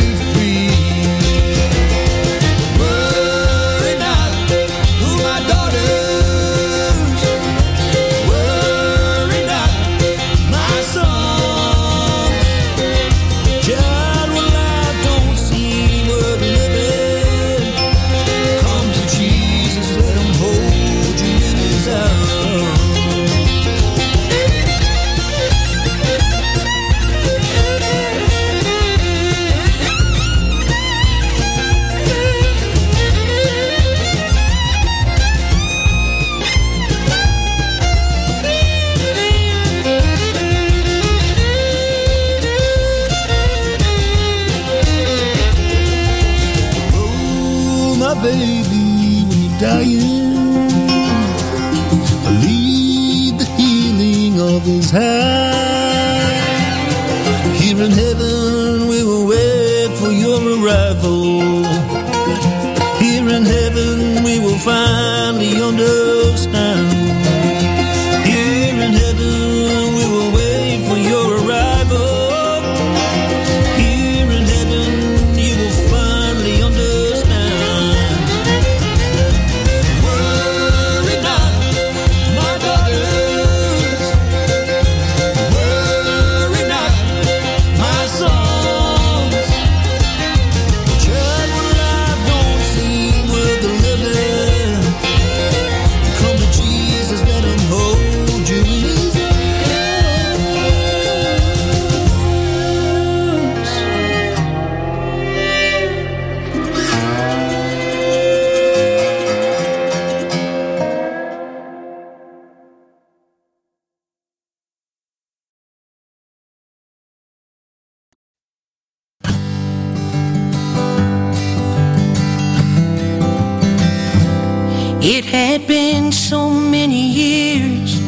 It 125.07 125.23
had 125.23 125.67
been 125.67 126.11
so 126.11 126.49
many 126.49 126.99
years 126.99 128.01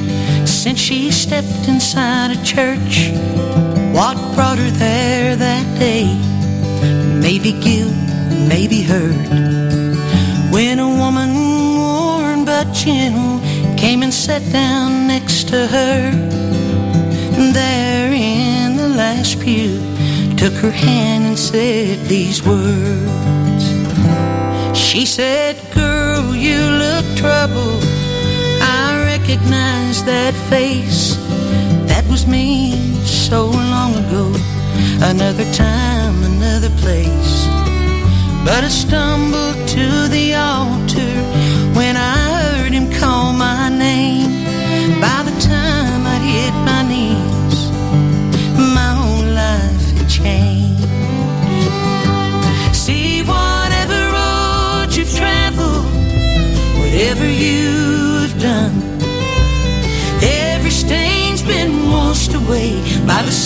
since 0.49 0.79
she 0.79 1.11
stepped 1.11 1.67
inside 1.67 2.31
a 2.31 2.43
church. 2.43 3.11
What 3.93 4.17
brought 4.33 4.57
her 4.57 4.71
there 4.71 5.35
that 5.35 5.77
day? 5.77 6.07
Maybe 7.21 7.51
guilt, 7.51 7.93
maybe 8.49 8.81
hurt. 8.81 9.29
When 10.51 10.79
a 10.79 10.89
woman 10.89 11.35
worn 11.77 12.45
but 12.45 12.73
gentle 12.73 13.41
came 13.77 14.01
and 14.01 14.11
sat 14.11 14.41
down 14.51 15.05
next 15.05 15.49
to 15.49 15.67
her, 15.67 16.11
there 17.53 18.11
in 18.11 18.75
the 18.75 18.89
last 18.89 19.39
pew, 19.39 19.77
took 20.35 20.53
her 20.53 20.71
hand 20.71 21.25
and 21.25 21.37
said 21.37 21.99
these 22.07 22.41
words. 22.41 23.65
She 24.75 25.05
said, 25.05 25.57
you 26.47 26.61
look 26.83 27.05
troubled. 27.15 27.83
I 28.61 29.03
recognize 29.13 30.03
that 30.05 30.33
face. 30.49 31.15
That 31.91 32.05
was 32.09 32.25
me 32.25 32.73
so 33.03 33.47
long 33.73 33.91
ago. 34.03 34.25
Another 35.11 35.47
time, 35.53 36.15
another 36.23 36.71
place. 36.83 37.33
But 38.45 38.63
I 38.63 38.69
stumbled 38.69 39.57
to 39.75 39.85
the 40.15 40.35
altar 40.35 41.15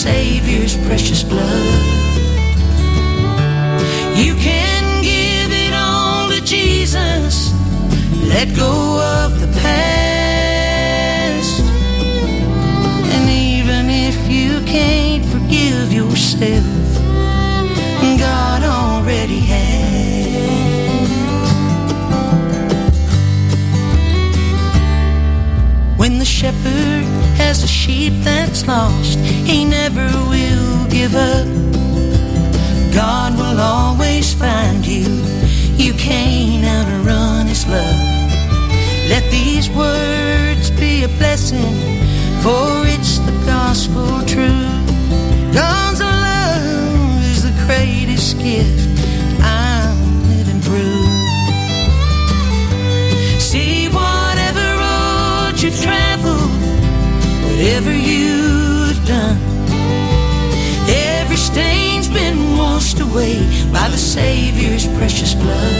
Savior's 0.02 0.76
precious 0.88 1.22
blood. 1.22 1.46
You 4.16 4.34
can 4.34 5.04
give 5.04 5.52
it 5.52 5.72
all 5.72 6.28
to 6.28 6.40
Jesus, 6.44 7.52
let 8.26 8.48
go 8.56 8.98
of 9.22 9.40
the 9.40 9.46
past. 9.60 11.60
And 13.14 13.30
even 13.30 13.88
if 13.88 14.28
you 14.28 14.60
can't 14.66 15.24
forgive 15.26 15.92
yourself, 15.92 16.66
God 18.18 18.64
already 18.64 19.38
has. 19.38 19.62
When 25.96 26.18
the 26.18 26.24
shepherd 26.24 27.04
has 27.36 27.62
a 27.62 27.68
sheep 27.68 28.12
that's 28.24 28.66
lost, 28.66 29.20
he 29.44 29.64
never 29.64 30.06
will 30.28 30.86
give 30.88 31.14
up. 31.14 31.46
God 32.94 33.34
will 33.36 33.60
always 33.60 34.34
find 34.34 34.86
you. 34.86 35.06
You 35.76 35.94
can't 35.94 36.64
outrun 36.64 37.46
his 37.46 37.66
love. 37.66 38.00
Let 39.08 39.24
these 39.30 39.68
words 39.70 40.70
be 40.70 41.04
a 41.04 41.08
blessing, 41.08 41.74
for 42.42 42.86
it's 42.86 43.18
the 43.18 43.32
gospel 43.46 44.06
truth. 44.26 44.82
God's 45.52 46.00
love 46.00 47.22
is 47.24 47.42
the 47.42 47.54
greatest 47.66 48.38
gift 48.38 48.92
away 63.12 63.38
by 63.72 63.88
the 63.88 63.98
Savior's 63.98 64.86
precious 64.98 65.34
blood. 65.34 65.74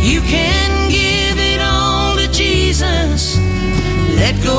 You 0.00 0.20
can 0.22 0.90
give 0.90 1.38
it 1.38 1.60
all 1.60 2.16
to 2.16 2.30
Jesus, 2.32 3.36
let 4.16 4.34
go 4.42 4.58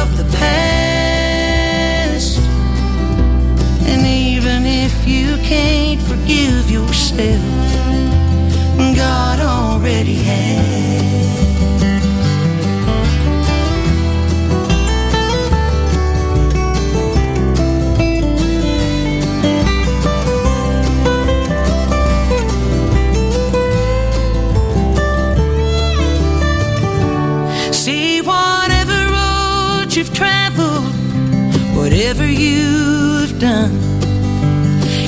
of 0.00 0.16
the 0.16 0.24
past. 0.36 2.38
And 3.86 4.06
even 4.06 4.66
if 4.66 5.06
you 5.06 5.36
can't 5.38 6.00
forgive 6.02 6.70
yourself, 6.70 7.42
God 8.96 9.40
already 9.40 10.14
has. 10.14 10.87
Done. 33.38 33.72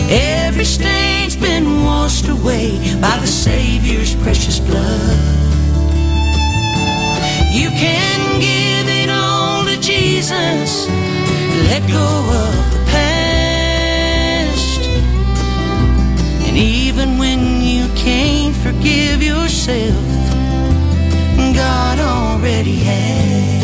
Every 0.09 0.65
stain's 0.65 1.37
been 1.37 1.83
washed 1.85 2.29
away 2.29 2.79
by 3.01 3.19
the 3.19 3.27
Savior's 3.27 4.15
precious 4.17 4.61
blood. 4.61 5.19
You 7.53 7.71
can 7.71 8.41
give 8.41 8.89
it 8.89 9.11
all 9.11 9.65
to 9.65 9.77
Jesus, 9.81 10.89
let 11.69 11.83
go 11.89 12.09
of 12.45 12.73
the 12.73 12.85
past. 12.91 14.81
And 16.47 16.57
even 16.57 17.19
when 17.19 17.61
you 17.61 17.89
can't 17.97 18.55
forgive 18.55 19.23
yourself, 19.23 20.05
God 21.55 21.99
already 21.99 22.77
has. 22.77 23.60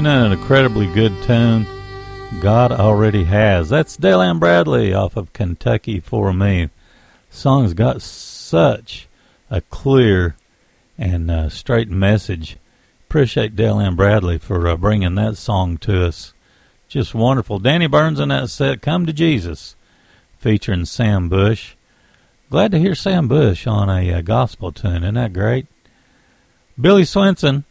Isn't 0.00 0.04
that 0.04 0.26
an 0.26 0.32
incredibly 0.32 0.86
good 0.86 1.12
tune? 1.24 1.66
God 2.40 2.72
already 2.72 3.24
has. 3.24 3.68
That's 3.68 3.98
Dale 3.98 4.22
Ann 4.22 4.38
Bradley 4.38 4.94
off 4.94 5.14
of 5.14 5.34
Kentucky 5.34 6.00
for 6.00 6.32
Me. 6.32 6.70
Song's 7.28 7.74
got 7.74 8.00
such 8.00 9.08
a 9.50 9.60
clear 9.60 10.36
and 10.96 11.30
uh, 11.30 11.48
straight 11.50 11.90
message. 11.90 12.56
Appreciate 13.08 13.54
Dale 13.54 13.78
Ann 13.78 13.94
Bradley 13.94 14.38
for 14.38 14.66
uh, 14.66 14.76
bringing 14.76 15.16
that 15.16 15.36
song 15.36 15.76
to 15.78 16.06
us. 16.06 16.32
Just 16.88 17.14
wonderful. 17.14 17.58
Danny 17.58 17.86
Burns 17.86 18.18
in 18.20 18.30
that 18.30 18.48
set, 18.48 18.80
Come 18.80 19.04
to 19.04 19.12
Jesus, 19.12 19.76
featuring 20.40 20.86
Sam 20.86 21.28
Bush. 21.28 21.74
Glad 22.50 22.72
to 22.72 22.78
hear 22.78 22.94
Sam 22.94 23.28
Bush 23.28 23.66
on 23.66 23.88
a 23.88 24.12
uh, 24.12 24.22
gospel 24.22 24.72
tune. 24.72 25.04
Isn't 25.04 25.14
that 25.14 25.32
great? 25.32 25.66
Billy 26.80 27.04
Swenson, 27.04 27.64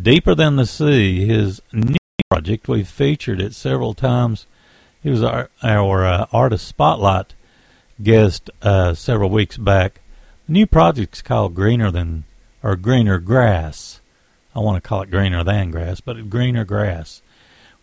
Deeper 0.00 0.34
Than 0.34 0.56
the 0.56 0.64
Sea, 0.64 1.26
his 1.26 1.60
new 1.72 1.96
project. 2.30 2.68
We've 2.68 2.88
featured 2.88 3.40
it 3.40 3.54
several 3.54 3.92
times. 3.92 4.46
He 5.02 5.10
was 5.10 5.22
our, 5.22 5.50
our 5.62 6.06
uh, 6.06 6.26
artist 6.32 6.66
spotlight 6.66 7.34
guest 8.00 8.50
uh, 8.62 8.94
several 8.94 9.30
weeks 9.30 9.58
back. 9.58 10.00
The 10.46 10.52
new 10.52 10.66
project's 10.66 11.22
called 11.22 11.54
Greener 11.54 11.90
Than 11.90 12.24
or 12.62 12.76
Greener 12.76 13.18
Grass. 13.18 14.00
I 14.54 14.60
want 14.60 14.82
to 14.82 14.88
call 14.88 15.02
it 15.02 15.10
Greener 15.10 15.42
Than 15.42 15.72
Grass, 15.72 16.00
but 16.00 16.30
Greener 16.30 16.64
Grass. 16.64 17.20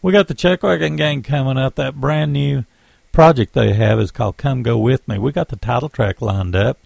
We 0.02 0.14
got 0.14 0.30
the 0.30 0.34
Chuck 0.34 0.64
Wagon 0.64 0.96
Gang 0.96 1.24
coming 1.24 1.58
up. 1.58 1.76
That 1.76 2.00
brand 2.00 2.32
new 2.32 2.64
project 3.20 3.52
they 3.52 3.74
have 3.74 4.00
is 4.00 4.12
called 4.12 4.38
Come 4.38 4.64
Go 4.64 4.78
With 4.78 5.06
Me. 5.06 5.18
We 5.18 5.34
got 5.34 5.50
the 5.50 5.58
title 5.58 5.90
track 5.90 6.22
lined 6.22 6.56
up. 6.56 6.78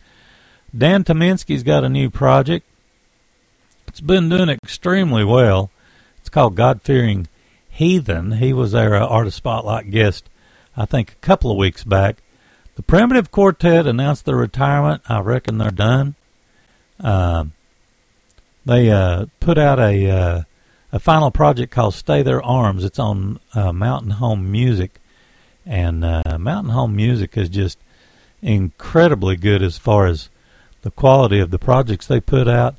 Dan 0.76 1.04
Tyminski's 1.04 1.62
got 1.62 1.84
a 1.84 1.90
new 1.90 2.10
project. 2.10 2.66
It's 3.88 4.02
been 4.02 4.30
doing 4.30 4.50
extremely 4.50 5.24
well. 5.24 5.70
It's 6.18 6.30
called 6.30 6.56
God 6.56 6.82
Fearing 6.82 7.28
Heathen. 7.70 8.32
He 8.38 8.52
was 8.52 8.74
our 8.74 8.96
uh, 8.96 9.06
Artist 9.06 9.38
Spotlight 9.38 9.92
guest, 9.92 10.28
I 10.76 10.86
think, 10.86 11.12
a 11.12 11.16
couple 11.18 11.52
of 11.52 11.58
weeks 11.58 11.84
back. 11.84 12.24
The 12.78 12.82
Primitive 12.82 13.30
Quartet 13.30 13.86
announced 13.86 14.26
their 14.26 14.36
retirement. 14.36 15.04
I 15.08 15.20
reckon 15.20 15.60
they're 15.60 15.70
done. 15.70 16.16
Um, 17.00 17.52
they 18.66 18.90
uh, 18.90 19.28
put 19.40 19.60
out 19.60 19.78
a 19.78 20.10
uh, 20.10 20.42
a 20.92 20.98
final 20.98 21.30
project 21.30 21.72
called 21.72 21.94
Stay 21.94 22.24
Their 22.24 22.42
Arms. 22.42 22.84
It's 22.84 22.98
on 22.98 23.40
uh, 23.54 23.72
Mountain 23.72 24.12
Home 24.14 24.52
Music, 24.52 25.00
and 25.66 26.04
uh, 26.04 26.38
Mountain 26.40 26.74
Home 26.74 26.96
Music 26.96 27.38
is 27.38 27.50
just 27.50 27.78
incredibly 28.42 29.36
good 29.36 29.62
as 29.62 29.78
far 29.78 30.06
as 30.08 30.30
the 30.82 30.92
quality 30.92 31.40
of 31.40 31.50
the 31.52 31.60
projects 31.60 32.08
they 32.08 32.20
put 32.20 32.48
out. 32.48 32.76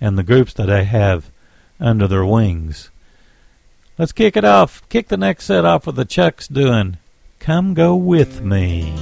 and 0.00 0.16
the 0.16 0.22
groups 0.22 0.54
that 0.54 0.66
they 0.66 0.84
have 0.84 1.30
under 1.78 2.08
their 2.08 2.24
wings. 2.24 2.90
Let's 3.98 4.12
kick 4.12 4.36
it 4.36 4.44
off. 4.44 4.88
Kick 4.88 5.08
the 5.08 5.16
next 5.18 5.44
set 5.44 5.64
off 5.66 5.86
with 5.86 5.96
the 5.96 6.06
Chucks 6.06 6.48
doing 6.48 6.96
Come 7.38 7.74
Go 7.74 7.94
With 7.96 8.40
Me. 8.40 8.94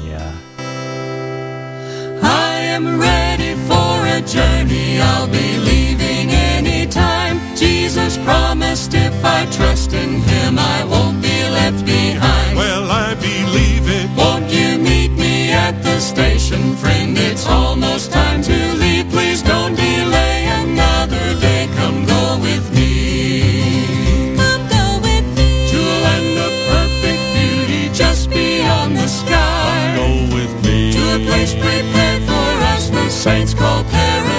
I 2.21 2.55
am 2.77 3.01
ready 3.01 3.55
for 3.69 4.07
a 4.07 4.21
journey. 4.27 5.01
I'll 5.01 5.29
be 5.29 5.59
leaving 5.59 6.31
anytime. 6.31 7.18
Jesus 7.59 8.17
promised 8.19 8.95
if 8.95 9.25
I 9.25 9.45
trust 9.47 9.93
in 9.93 10.21
Him, 10.21 10.59
I 10.59 10.85
won't 10.85 11.21
be 11.21 11.43
left 11.51 11.85
behind. 11.85 12.57
Well, 12.57 12.89
I 12.89 13.15
believe 13.15 13.89
it. 13.89 14.09
Won't 14.17 14.49
you 14.51 14.79
meet 14.79 15.11
me 15.11 15.51
at 15.51 15.83
the 15.83 15.99
station, 15.99 16.77
friend? 16.77 17.19
It's 17.19 17.47
almost 17.47 18.13
time 18.13 18.43
to 18.43 18.59
leave. 18.75 19.09
Please 19.11 19.43
don't 19.43 19.75
delay 19.75 20.47
another 20.63 21.35
day. 21.41 21.69
Come 21.75 22.07
go 22.07 22.39
with 22.41 22.73
me. 22.73 24.37
Come 24.37 24.65
go 24.69 25.01
with 25.03 25.27
me. 25.37 25.51
To 25.73 25.79
a 25.79 25.99
land 26.07 26.39
of 26.47 26.53
perfect 26.71 27.23
beauty 27.35 27.91
just 27.93 28.31
beyond 28.31 28.97
the 28.97 29.09
sky. 29.09 29.95
Come 29.97 30.29
Go 30.31 30.37
with 30.37 30.55
me. 30.65 30.93
To 30.93 31.03
a 31.17 31.19
place 31.27 31.55
prepared 31.55 32.23
for 32.23 32.51
us, 32.73 32.89
the 32.89 33.09
saints 33.11 33.53
call 33.53 33.83
paradise. 33.83 34.38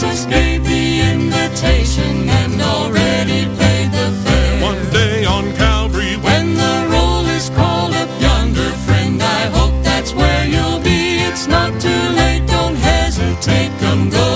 Jesus 0.00 0.26
gave 0.26 0.62
the 0.62 1.00
invitation 1.00 2.28
and 2.28 2.62
already 2.62 3.46
paid 3.58 3.90
the 3.90 4.12
fare. 4.22 4.62
One 4.62 4.90
day 4.92 5.24
on 5.24 5.52
Calvary, 5.56 6.14
When 6.18 6.54
the 6.54 6.88
roll 6.88 7.26
is 7.26 7.50
called 7.50 7.94
up 7.94 8.08
yonder, 8.20 8.70
friend, 8.86 9.20
I 9.20 9.46
hope 9.46 9.74
that's 9.82 10.14
where 10.14 10.46
you'll 10.46 10.78
be. 10.78 11.18
It's 11.26 11.48
not 11.48 11.80
too 11.80 12.04
late, 12.14 12.46
don't 12.46 12.76
hesitate, 12.76 13.72
come 13.80 14.08
go 14.08 14.27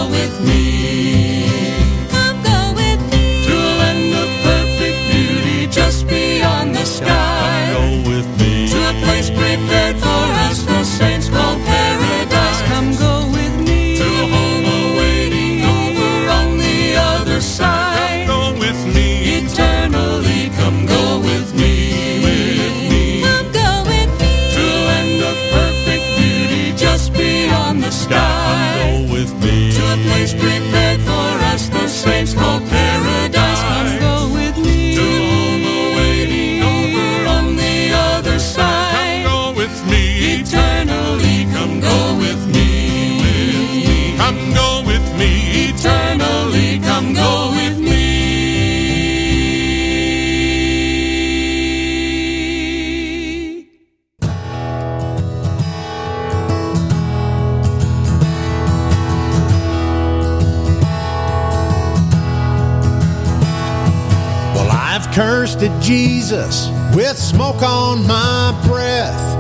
at 65.63 65.83
Jesus 65.83 66.69
with 66.95 67.17
smoke 67.17 67.63
on 67.63 68.07
my 68.07 68.59
breath. 68.67 69.37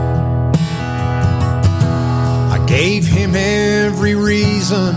I 2.52 2.64
gave 2.68 3.06
him 3.06 3.34
every 3.34 4.14
reason 4.14 4.94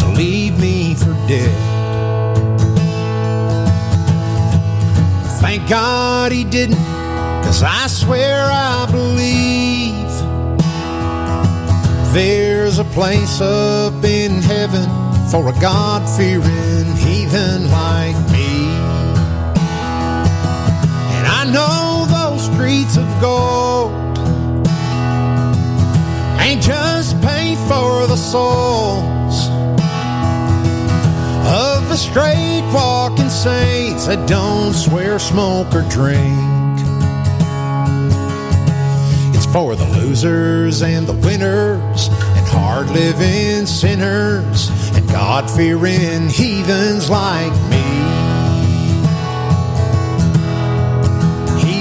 to 0.00 0.12
leave 0.16 0.58
me 0.58 0.94
for 0.94 1.12
dead. 1.28 1.54
Thank 5.40 5.68
God 5.68 6.32
he 6.32 6.44
didn't, 6.44 6.76
cause 7.44 7.62
I 7.62 7.86
swear 7.88 8.44
I 8.50 8.86
believe 8.90 9.94
there's 12.14 12.78
a 12.78 12.84
place 12.84 13.40
up 13.40 14.04
in 14.04 14.40
heaven 14.40 14.88
for 15.30 15.48
a 15.48 15.60
God 15.60 16.08
fearing 16.16 16.96
heathen 16.96 17.70
like 17.70 18.23
know 21.54 22.04
those 22.08 22.46
streets 22.46 22.96
of 22.96 23.06
gold 23.20 23.92
ain't 26.40 26.60
just 26.60 27.14
paid 27.22 27.56
for 27.68 28.08
the 28.08 28.16
souls 28.16 29.48
of 31.46 31.88
the 31.88 31.96
straight 31.96 32.68
walking 32.74 33.28
saints 33.28 34.06
that 34.06 34.28
don't 34.28 34.72
swear, 34.72 35.20
smoke, 35.20 35.72
or 35.72 35.82
drink. 35.82 36.18
It's 39.32 39.46
for 39.46 39.76
the 39.76 39.88
losers 39.98 40.82
and 40.82 41.06
the 41.06 41.12
winners 41.12 42.08
and 42.08 42.48
hard 42.48 42.90
living 42.90 43.66
sinners 43.66 44.70
and 44.96 45.08
God 45.08 45.48
fearing 45.48 46.28
heathens 46.28 47.08
like 47.08 47.52
me. 47.70 47.83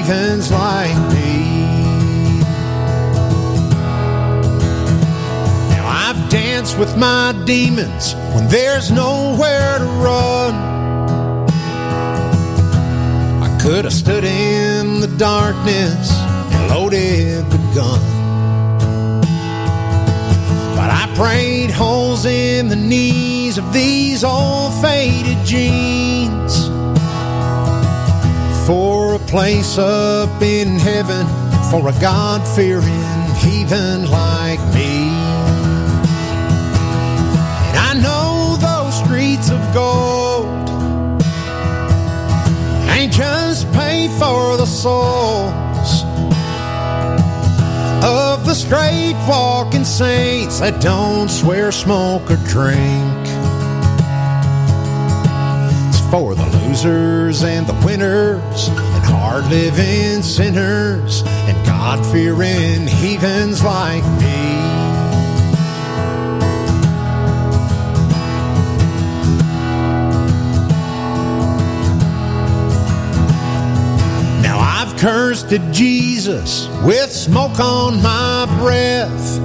Heathens 0.04 0.52
like 0.52 0.98
me. 1.14 2.42
Now 5.70 5.86
I've 5.88 6.30
danced 6.30 6.78
with 6.78 6.98
my 6.98 7.32
demons 7.46 8.14
when 8.36 8.50
there's 8.50 8.92
nowhere 8.92 9.80
to 9.80 9.86
run. 9.86 10.54
I 13.44 13.58
could 13.62 13.86
have 13.86 13.94
stood 13.94 14.26
in 14.26 15.00
the 15.00 15.08
darkness 15.18 16.12
and 16.52 16.70
loaded 16.70 17.50
the 17.50 17.60
gun. 17.74 18.02
But 20.76 20.90
I 20.92 21.10
prayed 21.16 21.72
holes 21.72 22.26
in 22.26 22.68
the 22.68 22.76
knees 22.76 23.58
of 23.58 23.72
these 23.72 24.26
old 24.26 24.74
faded 24.82 25.46
jeans 25.46 26.68
for 28.68 29.03
a 29.16 29.20
place 29.20 29.78
up 29.78 30.42
in 30.42 30.80
heaven 30.80 31.28
for 31.70 31.88
a 31.88 31.92
God 32.02 32.42
fearing 32.56 32.84
heathen 33.36 34.10
like 34.10 34.60
me. 34.74 35.08
And 37.68 37.78
I 37.78 37.94
know 38.02 38.58
those 38.58 38.98
streets 39.04 39.52
of 39.52 39.62
gold 39.74 40.48
ain't 42.90 43.14
just 43.14 43.72
paid 43.74 44.10
for 44.12 44.58
the 44.58 44.66
souls 44.66 46.04
of 48.04 48.46
the 48.48 48.56
straight 48.56 49.16
walking 49.28 49.86
saints 49.86 50.60
that 50.60 50.82
don't 50.82 51.30
swear, 51.30 51.72
smoke, 51.72 52.32
or 52.32 52.38
drink. 52.48 53.28
It's 55.90 56.00
for 56.10 56.34
the 56.34 56.46
losers 56.58 57.44
and 57.44 57.68
the 57.68 57.86
winners 57.86 58.70
hard 59.34 59.50
living 59.50 60.22
sinners 60.22 61.24
and 61.26 61.66
God 61.66 62.06
fearing 62.12 62.86
heathens 62.86 63.64
like 63.64 64.04
me. 64.22 64.44
Now 74.44 74.60
I've 74.60 74.96
cursed 75.00 75.52
at 75.52 75.74
Jesus 75.74 76.68
with 76.84 77.12
smoke 77.12 77.60
on 77.60 78.04
my 78.04 78.46
breath. 78.60 79.40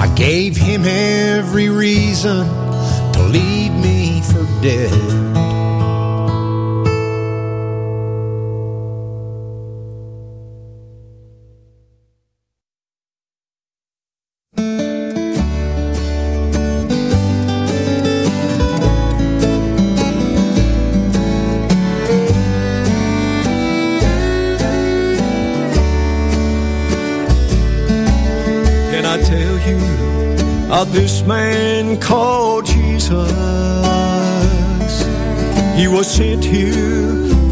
I 0.00 0.10
gave 0.16 0.56
him 0.56 0.86
every 0.86 1.68
reason 1.68 2.46
to 3.12 3.22
leave 3.22 3.74
me 3.74 4.22
for 4.22 4.44
dead. 4.62 5.27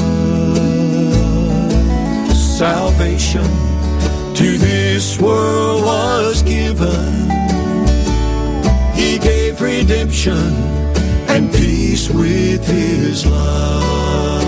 Salvation 2.37 3.49
to 4.35 4.59
this 4.59 5.21
world 5.21 5.85
was 5.85 6.43
given. 6.43 7.31
He 8.93 9.19
gave 9.19 9.61
redemption 9.61 10.53
and 11.33 11.53
peace 11.53 12.11
with 12.11 12.67
his 12.67 13.25
love. 13.25 14.43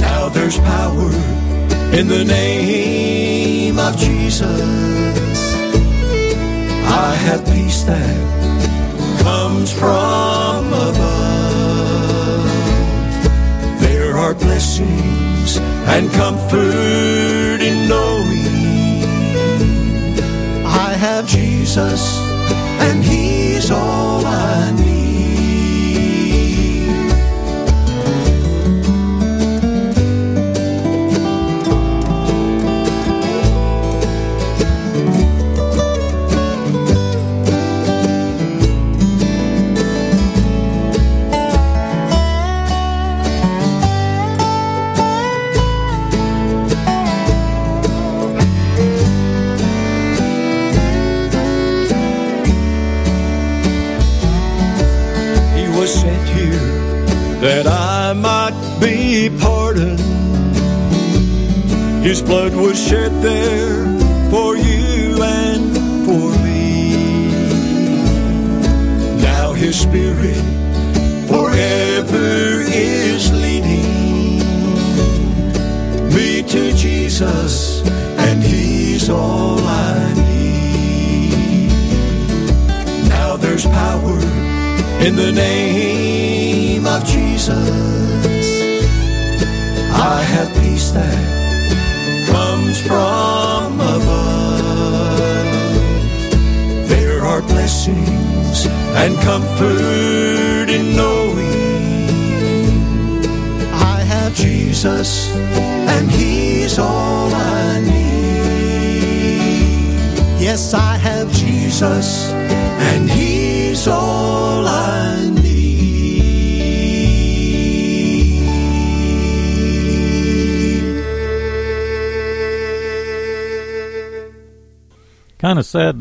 Now 0.00 0.28
there's 0.28 0.58
power 0.58 1.12
in 1.98 2.08
the 2.08 2.24
name 2.24 3.78
of 3.78 3.96
Jesus. 3.96 5.40
I 6.84 7.14
have 7.26 7.44
peace 7.46 7.84
that 7.84 9.22
comes 9.22 9.72
from 9.72 10.01
blessings 14.78 15.58
and 15.88 16.10
comfort 16.12 17.60
in 17.60 17.88
knowing. 17.88 19.04
I 20.64 20.94
have 20.98 21.26
Jesus 21.26 22.18
and 22.80 23.04
He's 23.04 23.70
all 23.70 24.11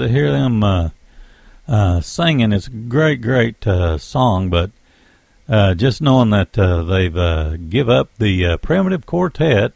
to 0.01 0.09
hear 0.09 0.31
them 0.31 0.63
uh, 0.63 0.89
uh, 1.67 2.01
singing. 2.01 2.51
It's 2.51 2.67
a 2.67 2.71
great, 2.71 3.21
great 3.21 3.65
uh, 3.65 3.97
song, 3.97 4.49
but 4.49 4.71
uh, 5.47 5.73
just 5.73 6.01
knowing 6.01 6.29
that 6.31 6.57
uh, 6.57 6.83
they've 6.83 7.15
uh, 7.15 7.57
give 7.57 7.89
up 7.89 8.09
the 8.17 8.57
primitive 8.61 9.05
quartet 9.05 9.73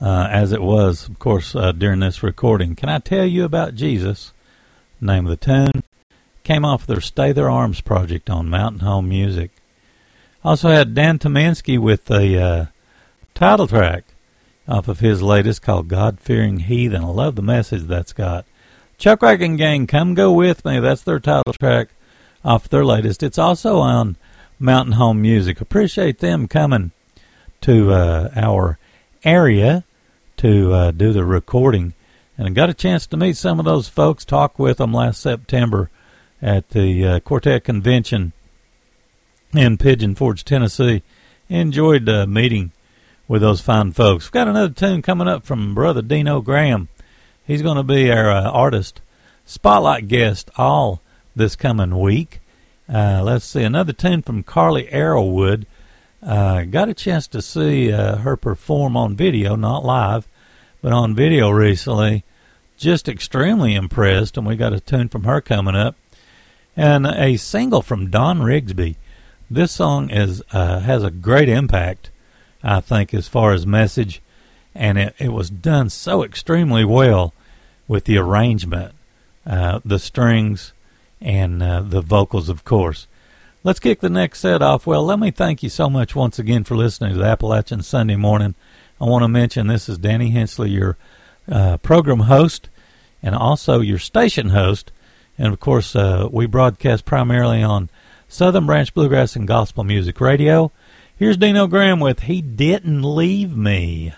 as 0.00 0.52
it 0.52 0.62
was, 0.62 1.08
of 1.08 1.18
course, 1.18 1.52
during 1.78 2.00
this 2.00 2.22
recording. 2.22 2.74
Can 2.74 2.88
I 2.88 2.98
tell 2.98 3.24
you 3.24 3.44
about 3.44 3.74
Jesus? 3.74 4.32
Name 5.00 5.26
of 5.26 5.30
the 5.30 5.36
tune 5.36 5.82
came 6.44 6.64
off 6.64 6.86
their 6.86 7.00
Stay 7.00 7.32
Their 7.32 7.50
Arms 7.50 7.80
project 7.80 8.28
on 8.28 8.50
Mountain 8.50 8.80
Home 8.80 9.08
Music. 9.08 9.50
Also 10.44 10.68
had 10.68 10.94
Dan 10.94 11.18
Tyminski 11.18 11.78
with 11.78 12.10
a 12.10 12.38
uh, 12.38 12.66
title 13.34 13.66
track 13.66 14.04
off 14.68 14.88
of 14.88 15.00
his 15.00 15.22
latest 15.22 15.62
called 15.62 15.88
God 15.88 16.20
Fearing 16.20 16.60
Heathen. 16.60 17.02
I 17.02 17.08
love 17.08 17.34
the 17.34 17.42
message 17.42 17.84
that's 17.84 18.12
got. 18.12 18.44
Chuck 18.98 19.22
Wagon 19.22 19.56
Gang, 19.56 19.86
Come 19.86 20.14
Go 20.14 20.32
With 20.32 20.64
Me. 20.64 20.78
That's 20.80 21.02
their 21.02 21.20
title 21.20 21.52
track 21.52 21.88
off 22.44 22.68
their 22.68 22.84
latest. 22.84 23.22
It's 23.22 23.38
also 23.38 23.78
on 23.78 24.16
Mountain 24.58 24.92
Home 24.94 25.20
Music. 25.20 25.60
Appreciate 25.60 26.18
them 26.20 26.48
coming 26.48 26.92
to 27.62 27.92
uh, 27.92 28.30
our 28.34 28.78
area 29.24 29.84
to 30.38 30.72
uh, 30.72 30.90
do 30.90 31.12
the 31.12 31.24
recording. 31.24 31.94
And 32.36 32.46
I 32.48 32.50
got 32.50 32.70
a 32.70 32.74
chance 32.74 33.06
to 33.08 33.16
meet 33.16 33.36
some 33.36 33.58
of 33.58 33.64
those 33.64 33.88
folks, 33.88 34.24
talk 34.24 34.58
with 34.58 34.78
them 34.78 34.92
last 34.92 35.20
September 35.20 35.90
at 36.42 36.70
the 36.70 37.06
uh, 37.06 37.20
Quartet 37.20 37.64
Convention 37.64 38.32
in 39.52 39.78
Pigeon 39.78 40.14
Forge, 40.14 40.44
Tennessee. 40.44 41.02
Enjoyed 41.48 42.08
uh, 42.08 42.26
meeting 42.26 42.72
with 43.28 43.42
those 43.42 43.60
fine 43.60 43.92
folks. 43.92 44.26
We've 44.26 44.32
got 44.32 44.48
another 44.48 44.72
tune 44.72 45.02
coming 45.02 45.28
up 45.28 45.44
from 45.44 45.74
Brother 45.74 46.02
Deano 46.02 46.42
Graham. 46.42 46.88
He's 47.46 47.62
going 47.62 47.76
to 47.76 47.82
be 47.82 48.10
our 48.10 48.30
uh, 48.30 48.50
artist 48.50 49.02
spotlight 49.44 50.08
guest 50.08 50.50
all 50.56 51.02
this 51.36 51.56
coming 51.56 52.00
week. 52.00 52.40
Uh, 52.88 53.22
let's 53.22 53.44
see, 53.44 53.62
another 53.62 53.92
tune 53.92 54.22
from 54.22 54.42
Carley 54.42 54.88
Arrowood. 54.90 55.66
Uh, 56.22 56.62
got 56.62 56.88
a 56.88 56.94
chance 56.94 57.26
to 57.28 57.42
see 57.42 57.92
uh, 57.92 58.16
her 58.16 58.36
perform 58.36 58.96
on 58.96 59.14
video, 59.14 59.56
not 59.56 59.84
live, 59.84 60.26
but 60.80 60.92
on 60.92 61.14
video 61.14 61.50
recently. 61.50 62.24
Just 62.78 63.10
extremely 63.10 63.74
impressed, 63.74 64.38
and 64.38 64.46
we 64.46 64.56
got 64.56 64.72
a 64.72 64.80
tune 64.80 65.10
from 65.10 65.24
her 65.24 65.42
coming 65.42 65.76
up. 65.76 65.96
And 66.74 67.06
a 67.06 67.36
single 67.36 67.82
from 67.82 68.10
Don 68.10 68.40
Rigsby. 68.40 68.96
This 69.50 69.70
song 69.70 70.08
is 70.08 70.42
uh, 70.50 70.80
has 70.80 71.04
a 71.04 71.10
great 71.10 71.50
impact, 71.50 72.10
I 72.62 72.80
think, 72.80 73.12
as 73.12 73.28
far 73.28 73.52
as 73.52 73.66
message, 73.66 74.22
and 74.74 74.98
it, 74.98 75.14
it 75.18 75.32
was 75.32 75.50
done 75.50 75.90
so 75.90 76.22
extremely 76.22 76.84
well 76.84 77.32
with 77.86 78.04
the 78.04 78.18
arrangement, 78.18 78.94
uh, 79.46 79.80
the 79.84 79.98
strings, 79.98 80.72
and 81.20 81.62
uh, 81.62 81.80
the 81.80 82.00
vocals, 82.00 82.48
of 82.48 82.64
course. 82.64 83.06
Let's 83.62 83.80
kick 83.80 84.00
the 84.00 84.10
next 84.10 84.40
set 84.40 84.60
off. 84.60 84.86
Well, 84.86 85.04
let 85.04 85.18
me 85.18 85.30
thank 85.30 85.62
you 85.62 85.70
so 85.70 85.88
much 85.88 86.14
once 86.14 86.38
again 86.38 86.64
for 86.64 86.76
listening 86.76 87.12
to 87.12 87.18
the 87.18 87.24
Appalachian 87.24 87.82
Sunday 87.82 88.16
Morning. 88.16 88.54
I 89.00 89.04
want 89.04 89.22
to 89.22 89.28
mention 89.28 89.66
this 89.66 89.88
is 89.88 89.96
Danny 89.96 90.30
Hensley, 90.30 90.70
your 90.70 90.96
uh, 91.50 91.78
program 91.78 92.20
host, 92.20 92.68
and 93.22 93.34
also 93.34 93.80
your 93.80 93.98
station 93.98 94.50
host. 94.50 94.92
And 95.38 95.52
of 95.52 95.60
course, 95.60 95.96
uh, 95.96 96.28
we 96.30 96.46
broadcast 96.46 97.04
primarily 97.04 97.62
on 97.62 97.88
Southern 98.28 98.66
Branch 98.66 98.92
Bluegrass 98.92 99.34
and 99.34 99.48
Gospel 99.48 99.84
Music 99.84 100.20
Radio. 100.20 100.70
Here's 101.16 101.38
Deano 101.38 101.68
Graham 101.68 102.00
with 102.00 102.20
He 102.20 102.42
Didn't 102.42 103.02
Leave 103.02 103.56
Me. 103.56 104.12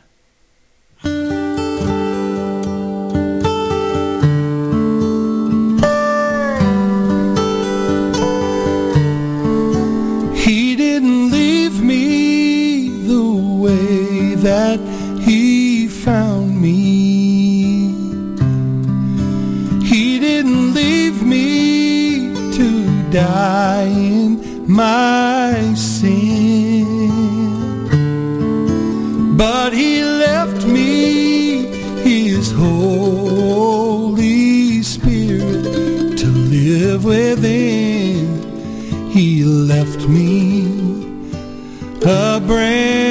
die 23.17 23.87
in 23.87 24.31
my 24.71 25.73
sin. 25.75 26.85
But 29.39 29.73
he 29.73 30.03
left 30.05 30.67
me 30.67 31.65
his 32.03 32.53
Holy 32.53 33.63
Spirit 34.83 36.19
to 36.19 36.27
live 36.27 37.05
within. 37.07 38.27
He 39.11 39.45
left 39.45 40.07
me 40.09 40.67
a 42.05 42.39
brand 42.47 43.06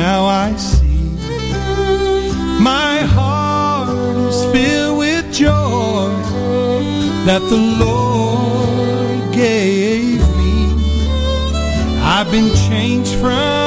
now 0.00 0.24
I 0.24 0.56
see 0.56 1.10
my 2.58 3.00
heart 3.16 3.90
is 4.28 4.42
filled 4.50 4.98
with 4.98 5.30
joy 5.30 6.08
that 7.26 7.42
the 7.52 7.62
Lord 7.84 9.34
gave 9.34 10.20
me. 10.40 10.54
I've 12.02 12.30
been 12.30 12.50
changed 12.68 13.14
from 13.16 13.59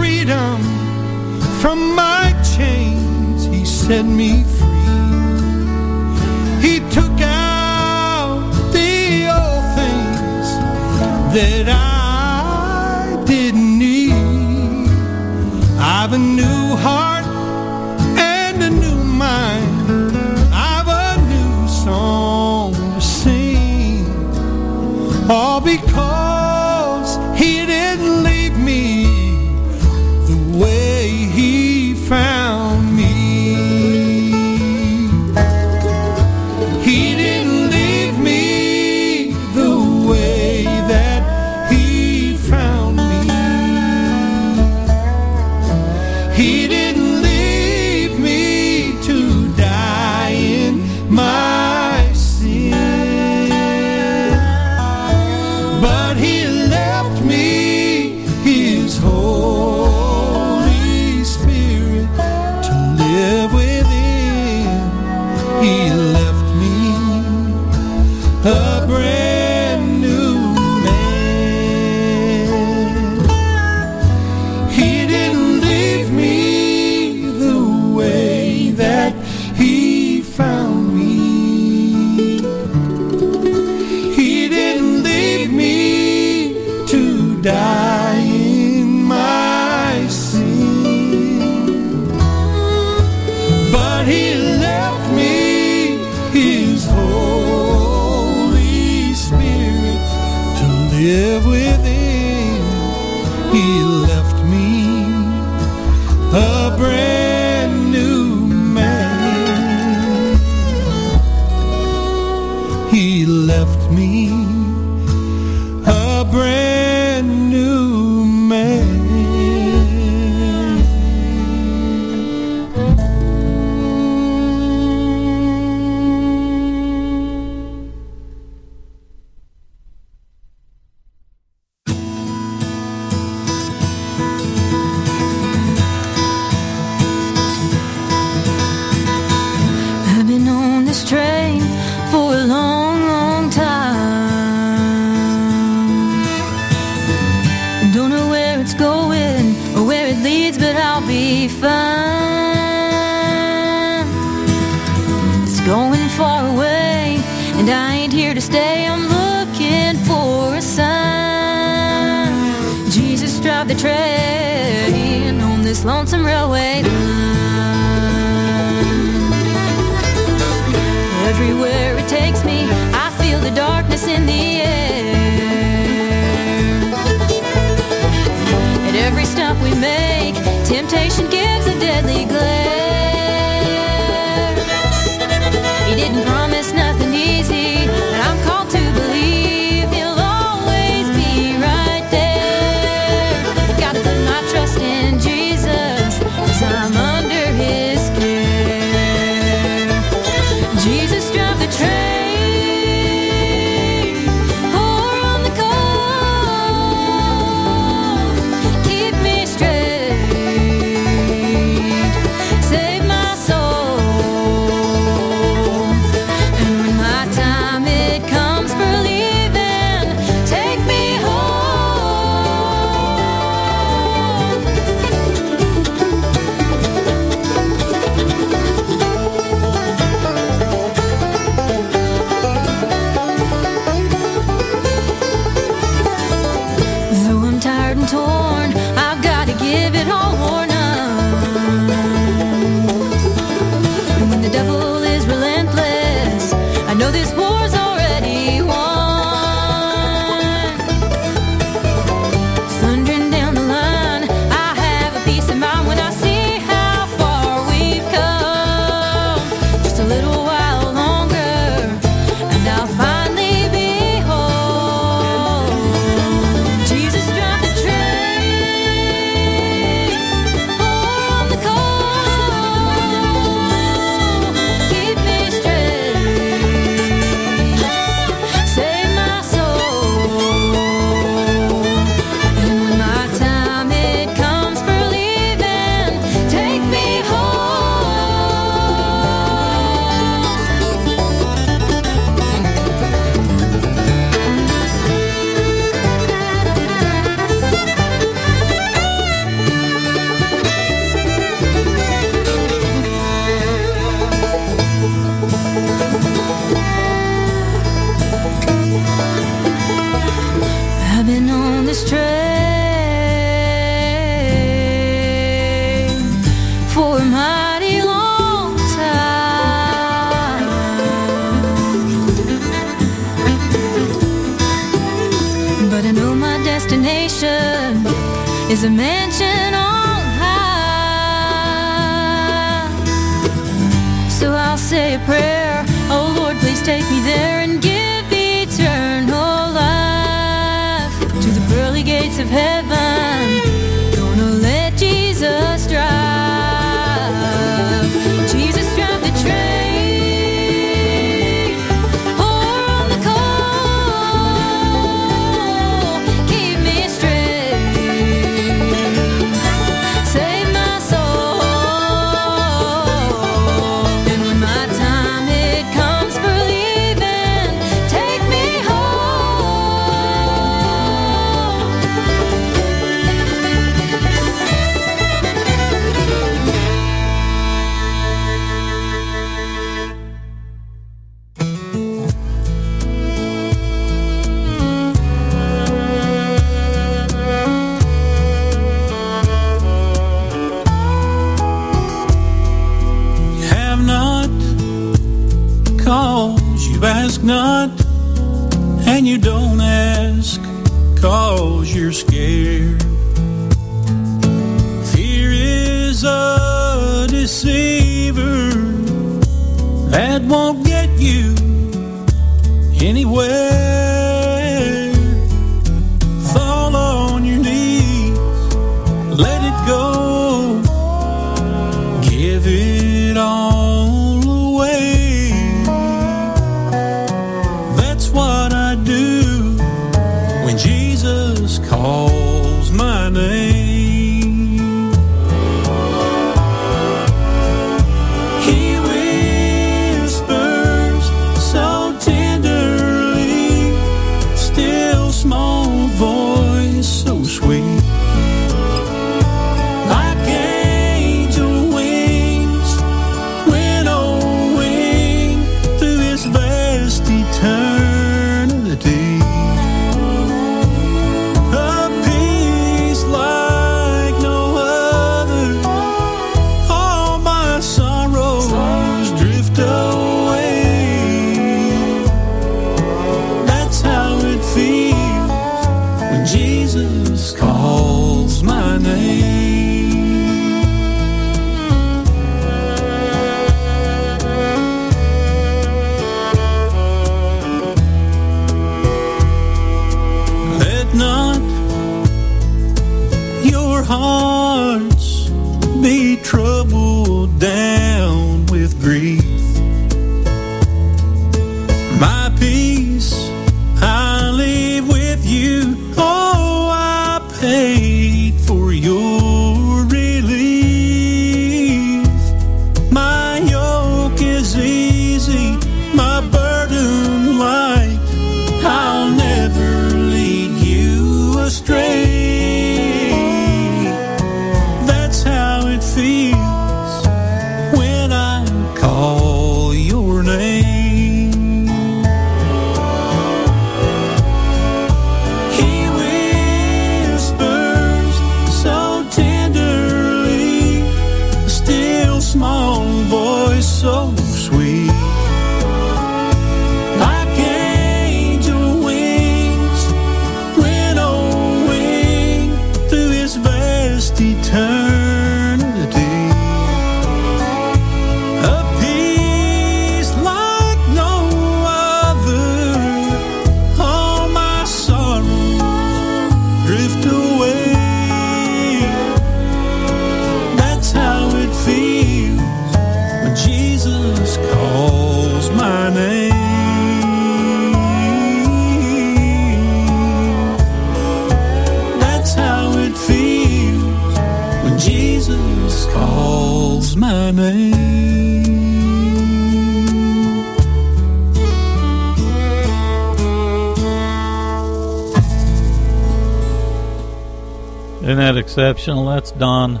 exceptional? 598.74 599.26
That's 599.26 599.52
Don 599.52 600.00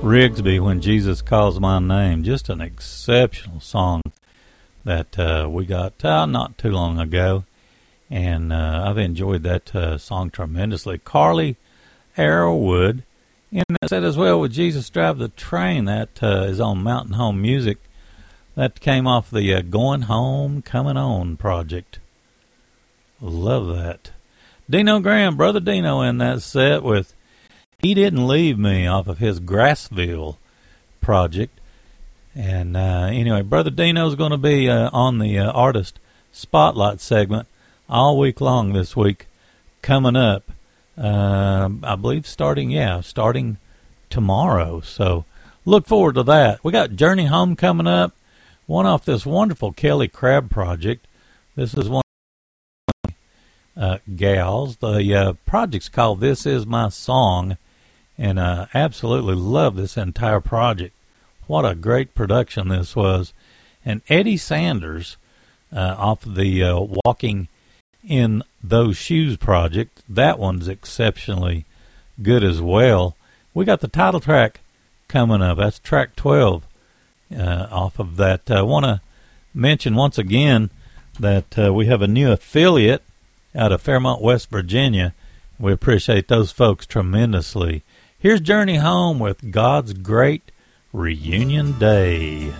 Rigsby 0.00 0.60
when 0.60 0.80
Jesus 0.80 1.22
calls 1.22 1.58
my 1.58 1.80
name. 1.80 2.22
Just 2.22 2.48
an 2.48 2.60
exceptional 2.60 3.58
song 3.58 4.00
that 4.84 5.18
uh, 5.18 5.48
we 5.50 5.66
got 5.66 6.04
uh, 6.04 6.24
not 6.26 6.56
too 6.56 6.70
long 6.70 7.00
ago. 7.00 7.42
and 8.08 8.52
uh, 8.52 8.84
I've 8.86 8.98
enjoyed 8.98 9.42
that 9.42 9.74
uh, 9.74 9.98
song 9.98 10.30
tremendously. 10.30 10.98
Carley 10.98 11.56
Arrowood, 12.16 13.02
and 13.50 13.64
that 13.80 13.88
said 13.88 14.04
as 14.04 14.16
well 14.16 14.38
with 14.38 14.52
Jesus 14.52 14.88
Drive 14.88 15.18
the 15.18 15.30
Train, 15.30 15.86
that 15.86 16.22
uh, 16.22 16.44
is 16.44 16.60
on 16.60 16.80
Mountain 16.80 17.14
Home 17.14 17.42
Music. 17.42 17.78
That 18.54 18.78
came 18.78 19.08
off 19.08 19.32
the 19.32 19.52
uh, 19.52 19.62
Going 19.62 20.02
Home, 20.02 20.62
Coming 20.62 20.96
On 20.96 21.36
project. 21.36 21.98
Love 23.20 23.66
that. 23.76 24.12
Deano 24.70 25.02
Graham, 25.02 25.36
Brother 25.36 25.60
Deano, 25.60 26.08
in 26.08 26.18
that 26.18 26.40
set 26.42 26.84
with 26.84 27.16
He 27.82 27.94
Didn't 27.94 28.28
Leave 28.28 28.60
Me 28.60 28.86
off 28.86 29.08
of 29.08 29.18
his 29.18 29.40
Grassville 29.40 30.38
project. 31.00 31.58
And 32.32 32.76
uh, 32.76 33.08
anyway, 33.10 33.42
Brother 33.42 33.70
Deano's 33.70 34.14
going 34.14 34.30
to 34.30 34.38
be 34.38 34.70
uh, 34.70 34.88
on 34.92 35.18
the 35.18 35.36
uh, 35.40 35.50
artist 35.50 35.98
spotlight 36.30 37.00
segment 37.00 37.48
all 37.88 38.16
week 38.16 38.40
long 38.40 38.72
this 38.72 38.94
week. 38.94 39.26
Coming 39.82 40.14
up, 40.14 40.52
uh, 40.96 41.68
I 41.82 41.96
believe 41.96 42.24
starting 42.24 42.70
yeah, 42.70 43.00
starting 43.00 43.58
tomorrow. 44.10 44.80
So 44.80 45.24
look 45.64 45.88
forward 45.88 46.14
to 46.14 46.22
that. 46.22 46.62
We 46.62 46.70
got 46.70 46.92
Journey 46.94 47.26
Home 47.26 47.56
coming 47.56 47.88
up. 47.88 48.14
One 48.66 48.86
off 48.86 49.04
this 49.04 49.26
wonderful 49.26 49.72
Kelly 49.72 50.06
Crabb 50.06 50.50
project. 50.50 51.08
This 51.56 51.74
is 51.74 51.88
one 51.88 52.02
uh, 53.76 53.98
gals. 54.14 54.76
The 54.76 55.14
uh, 55.16 55.32
project's 55.46 55.88
called 55.88 56.20
"This 56.20 56.46
Is 56.46 56.64
My 56.64 56.88
Song," 56.88 57.56
and 58.18 58.40
I 58.40 58.68
absolutely 58.74 59.34
love 59.34 59.76
this 59.76 59.96
entire 59.96 60.40
project. 60.40 60.94
What 61.46 61.64
a 61.64 61.74
great 61.74 62.14
production 62.14 62.68
this 62.68 62.94
was! 62.94 63.32
And 63.84 64.02
Eddie 64.08 64.36
Sanders, 64.36 65.16
uh, 65.74 65.96
off 65.98 66.22
the 66.24 66.62
uh, 66.62 66.86
"Walking 67.04 67.48
in 68.06 68.42
Those 68.62 68.96
Shoes" 68.96 69.36
project, 69.36 70.02
that 70.08 70.38
one's 70.38 70.68
exceptionally 70.68 71.64
good 72.22 72.44
as 72.44 72.60
well. 72.60 73.16
We 73.54 73.64
got 73.64 73.80
the 73.80 73.88
title 73.88 74.20
track 74.20 74.60
coming 75.08 75.42
up. 75.42 75.58
That's 75.58 75.78
track 75.78 76.16
twelve 76.16 76.66
uh, 77.36 77.66
off 77.70 77.98
of 77.98 78.16
that. 78.16 78.50
I 78.50 78.62
want 78.62 78.84
to 78.84 79.00
mention 79.52 79.94
once 79.94 80.18
again 80.18 80.70
that 81.18 81.58
uh, 81.58 81.72
we 81.74 81.86
have 81.86 82.02
a 82.02 82.08
new 82.08 82.30
affiliate 82.30 83.02
out 83.54 83.72
of 83.72 83.82
Fairmont, 83.82 84.22
West 84.22 84.50
Virginia. 84.50 85.14
We 85.58 85.72
appreciate 85.72 86.28
those 86.28 86.50
folks 86.50 86.86
tremendously. 86.86 87.82
Here's 88.22 88.40
Journey 88.40 88.76
Home 88.76 89.18
with 89.18 89.50
God's 89.50 89.94
Great 89.94 90.52
Reunion 90.92 91.76
Day. 91.80 92.52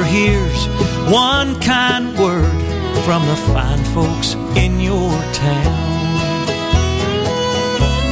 Hears 0.00 0.66
one 1.10 1.60
kind 1.60 2.18
word 2.18 2.62
from 3.04 3.26
the 3.26 3.36
fine 3.52 3.84
folks 3.94 4.34
in 4.56 4.80
your 4.80 5.10
town. 5.32 6.46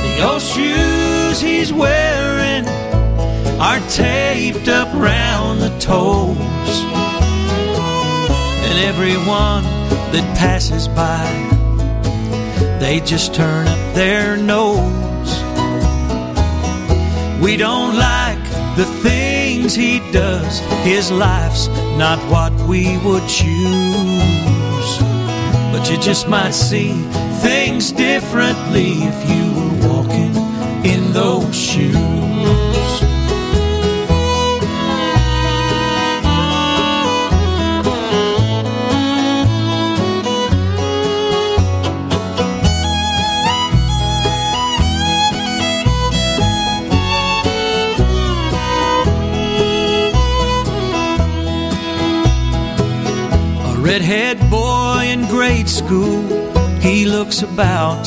The 0.04 0.30
old 0.30 0.42
shoes 0.42 1.40
he's 1.40 1.72
wearing 1.72 2.66
are 3.58 3.80
taped 3.88 4.68
up 4.68 4.88
round 4.94 5.62
the 5.62 5.70
toes. 5.78 6.36
And 8.66 8.78
everyone 8.84 9.64
that 10.12 10.36
passes 10.38 10.86
by, 10.88 11.26
they 12.78 13.00
just 13.00 13.34
turn 13.34 13.66
up 13.66 13.94
their 13.94 14.36
nose. 14.36 15.32
We 17.42 17.56
don't 17.56 17.96
like 17.96 18.44
the 18.76 18.84
things 19.02 19.19
he 19.74 20.00
does. 20.12 20.60
His 20.84 21.10
life's 21.10 21.68
not 21.96 22.18
what 22.30 22.52
we 22.68 22.98
would 22.98 23.26
choose. 23.28 24.98
But 25.72 25.88
you 25.90 25.98
just 25.98 26.28
might 26.28 26.52
see 26.54 26.92
things 27.40 27.92
differently 27.92 28.92
if 29.10 29.18
you 29.30 29.44
were 29.56 29.88
walking 29.88 30.34
in 30.84 31.12
those 31.12 31.54
shoes. 31.54 32.09
Redhead 53.90 54.38
boy 54.48 55.02
in 55.04 55.26
grade 55.26 55.68
school, 55.68 56.22
he 56.78 57.06
looks 57.06 57.42
about 57.42 58.04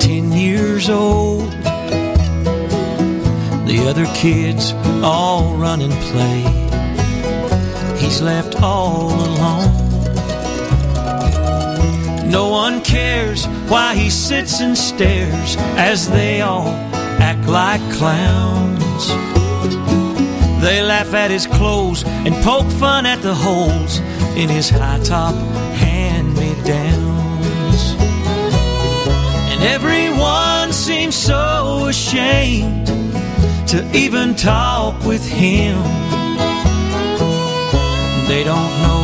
10 0.00 0.32
years 0.32 0.90
old. 0.90 1.48
The 3.68 3.84
other 3.88 4.06
kids 4.16 4.72
all 5.00 5.54
run 5.54 5.80
and 5.80 5.92
play. 6.10 6.42
He's 8.00 8.20
left 8.20 8.60
all 8.60 9.12
alone. 9.28 9.70
No 12.28 12.48
one 12.48 12.82
cares 12.82 13.46
why 13.68 13.94
he 13.94 14.10
sits 14.10 14.60
and 14.60 14.76
stares 14.76 15.54
as 15.78 16.10
they 16.10 16.40
all 16.40 16.74
act 17.22 17.46
like 17.48 17.80
clowns. 17.92 19.06
They 20.60 20.82
laugh 20.82 21.14
at 21.14 21.30
his 21.30 21.46
clothes 21.46 22.02
and 22.26 22.34
poke 22.42 22.70
fun 22.72 23.06
at 23.06 23.22
the 23.22 23.34
holes 23.34 24.00
in 24.36 24.48
his 24.48 24.70
high 24.70 24.98
top 25.00 25.34
hand 25.74 26.34
me 26.36 26.54
downs. 26.64 27.94
And 29.50 29.62
everyone 29.62 30.72
seems 30.72 31.14
so 31.14 31.86
ashamed 31.88 32.86
to 33.68 33.88
even 33.94 34.34
talk 34.34 35.04
with 35.04 35.26
him. 35.26 35.76
They 38.28 38.42
don't 38.44 38.72
know 38.84 39.02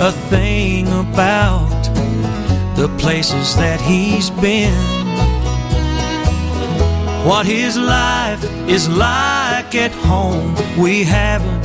a 0.00 0.12
thing 0.30 0.86
about 0.88 1.82
the 2.76 2.88
places 2.98 3.56
that 3.56 3.80
he's 3.80 4.28
been. 4.30 4.74
What 7.26 7.46
his 7.46 7.78
life 7.78 8.44
is 8.68 8.88
like 8.88 9.74
at 9.74 9.92
home, 9.92 10.54
we 10.78 11.02
haven't 11.02 11.62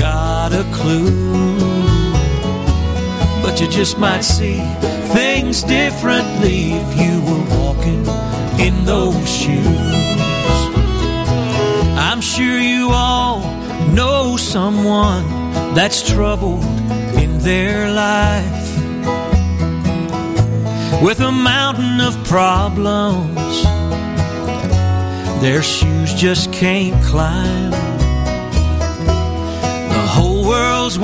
got 0.00 0.52
a 0.52 0.64
clue. 0.72 1.55
You 3.58 3.68
just 3.68 3.98
might 3.98 4.22
see 4.22 4.58
things 5.14 5.62
differently 5.62 6.72
if 6.72 7.00
you 7.00 7.22
were 7.22 7.44
walking 7.58 8.06
in 8.60 8.84
those 8.84 9.28
shoes. 9.28 9.66
I'm 11.96 12.20
sure 12.20 12.60
you 12.60 12.90
all 12.90 13.40
know 13.92 14.36
someone 14.36 15.24
that's 15.74 16.08
troubled 16.08 16.64
in 17.22 17.38
their 17.38 17.90
life 17.90 18.66
with 21.02 21.20
a 21.20 21.32
mountain 21.32 22.00
of 22.00 22.14
problems 22.26 23.64
their 25.40 25.62
shoes 25.62 26.14
just 26.14 26.52
can't 26.52 27.02
climb. 27.04 27.70
The 29.90 30.06
whole 30.08 30.46
world's 30.48 30.98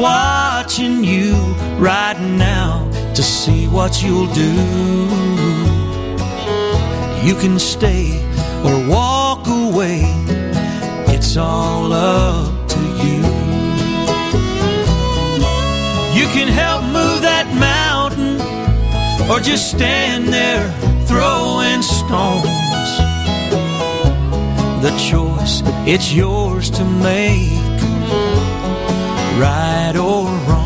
watching 0.72 1.04
you 1.04 1.34
right 1.76 2.18
now 2.18 2.90
to 3.12 3.22
see 3.22 3.68
what 3.68 4.02
you'll 4.02 4.32
do. 4.32 4.52
You 7.22 7.34
can 7.34 7.58
stay 7.58 8.24
or 8.64 8.88
walk 8.88 9.46
away, 9.48 10.00
it's 11.14 11.36
all 11.36 11.92
up 11.92 12.68
to 12.68 12.80
you. 13.04 13.20
You 16.18 16.26
can 16.32 16.48
help 16.48 16.84
move 16.84 17.20
that 17.20 17.48
mountain 17.52 18.40
or 19.30 19.40
just 19.40 19.72
stand 19.72 20.28
there 20.28 20.66
throwing 21.04 21.82
stones. 21.82 22.90
The 24.80 24.92
choice, 25.10 25.60
it's 25.86 26.14
yours 26.14 26.70
to 26.70 26.84
make, 26.84 27.60
right 29.38 29.96
or 29.98 30.24
wrong. 30.48 30.61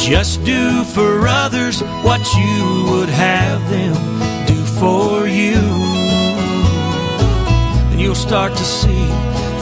Just 0.00 0.42
do 0.44 0.82
for 0.82 1.28
others 1.28 1.82
what 2.02 2.20
you 2.34 2.90
would 2.90 3.10
have 3.10 3.60
them 3.70 3.94
do 4.46 4.54
for 4.80 5.28
you. 5.28 5.60
And 7.90 8.00
you'll 8.00 8.14
start 8.14 8.52
to 8.56 8.64
see 8.64 9.06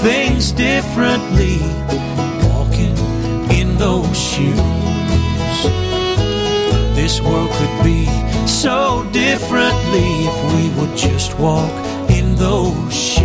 things 0.00 0.52
differently 0.52 1.58
walking 2.48 2.96
in 3.50 3.76
those 3.78 4.16
shoes. 4.16 4.56
This 6.94 7.20
world 7.20 7.50
could 7.50 7.84
be 7.84 8.06
so 8.46 9.04
differently 9.12 10.08
if 10.30 10.36
we 10.54 10.80
would 10.80 10.96
just 10.96 11.36
walk 11.38 11.72
in 12.10 12.36
those 12.36 12.94
shoes. 12.94 13.17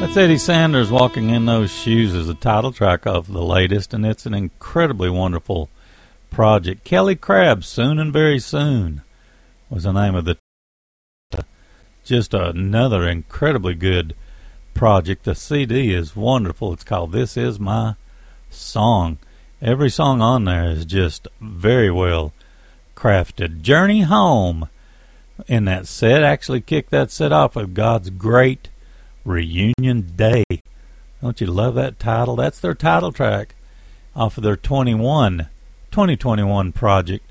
That's 0.00 0.16
Eddie 0.16 0.38
Sanders 0.38 0.92
walking 0.92 1.30
in 1.30 1.46
those 1.46 1.72
shoes 1.72 2.14
is 2.14 2.28
the 2.28 2.34
title 2.34 2.70
track 2.70 3.04
of 3.04 3.26
the 3.26 3.42
latest, 3.42 3.92
and 3.92 4.06
it's 4.06 4.26
an 4.26 4.32
incredibly 4.32 5.10
wonderful 5.10 5.68
project. 6.30 6.84
Kelly 6.84 7.16
Crabb, 7.16 7.64
soon 7.64 7.98
and 7.98 8.12
very 8.12 8.38
soon, 8.38 9.02
was 9.68 9.82
the 9.82 9.92
name 9.92 10.14
of 10.14 10.24
the. 10.24 10.38
Just 12.04 12.32
another 12.32 13.08
incredibly 13.08 13.74
good 13.74 14.14
project. 14.72 15.24
The 15.24 15.34
CD 15.34 15.92
is 15.92 16.14
wonderful. 16.14 16.72
It's 16.72 16.84
called 16.84 17.10
"This 17.10 17.36
Is 17.36 17.58
My 17.58 17.96
Song." 18.50 19.18
Every 19.60 19.90
song 19.90 20.22
on 20.22 20.44
there 20.44 20.70
is 20.70 20.84
just 20.84 21.26
very 21.40 21.90
well 21.90 22.32
crafted. 22.96 23.62
Journey 23.62 24.02
Home 24.02 24.68
in 25.48 25.64
that 25.64 25.88
set 25.88 26.22
actually 26.22 26.60
kicked 26.60 26.90
that 26.90 27.10
set 27.10 27.32
off 27.32 27.56
with 27.56 27.74
God's 27.74 28.10
Great 28.10 28.68
Reunion 29.28 30.12
Day. 30.16 30.44
Don't 31.20 31.40
you 31.40 31.46
love 31.48 31.74
that 31.74 31.98
title? 31.98 32.36
That's 32.36 32.60
their 32.60 32.74
title 32.74 33.12
track 33.12 33.54
off 34.16 34.38
of 34.38 34.42
their 34.42 34.56
21, 34.56 35.48
2021 35.90 36.72
project. 36.72 37.24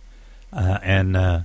Uh, 0.54 0.78
and 0.84 1.18
uh, 1.18 1.42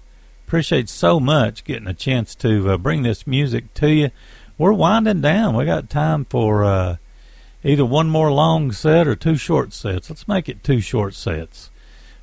appreciate 0.47 0.89
so 0.89 1.19
much 1.19 1.65
getting 1.65 1.89
a 1.89 1.95
chance 1.95 2.35
to 2.37 2.71
uh, 2.71 2.77
bring 2.77 3.03
this 3.03 3.27
music 3.27 3.73
to 3.75 3.91
you. 3.91 4.11
We're 4.59 4.73
winding 4.73 5.23
down. 5.23 5.57
We 5.57 5.65
got 5.65 5.89
time 5.89 6.27
for 6.27 6.65
uh, 6.65 6.97
either 7.65 7.85
one 7.85 8.11
more 8.11 8.31
long 8.31 8.73
set 8.73 9.09
or 9.09 9.17
two 9.17 9.37
short 9.37 9.73
sets. 9.73 10.11
Let's 10.11 10.29
make 10.29 10.49
it 10.49 10.63
two 10.63 10.81
short 10.81 11.15
sets. 11.15 11.71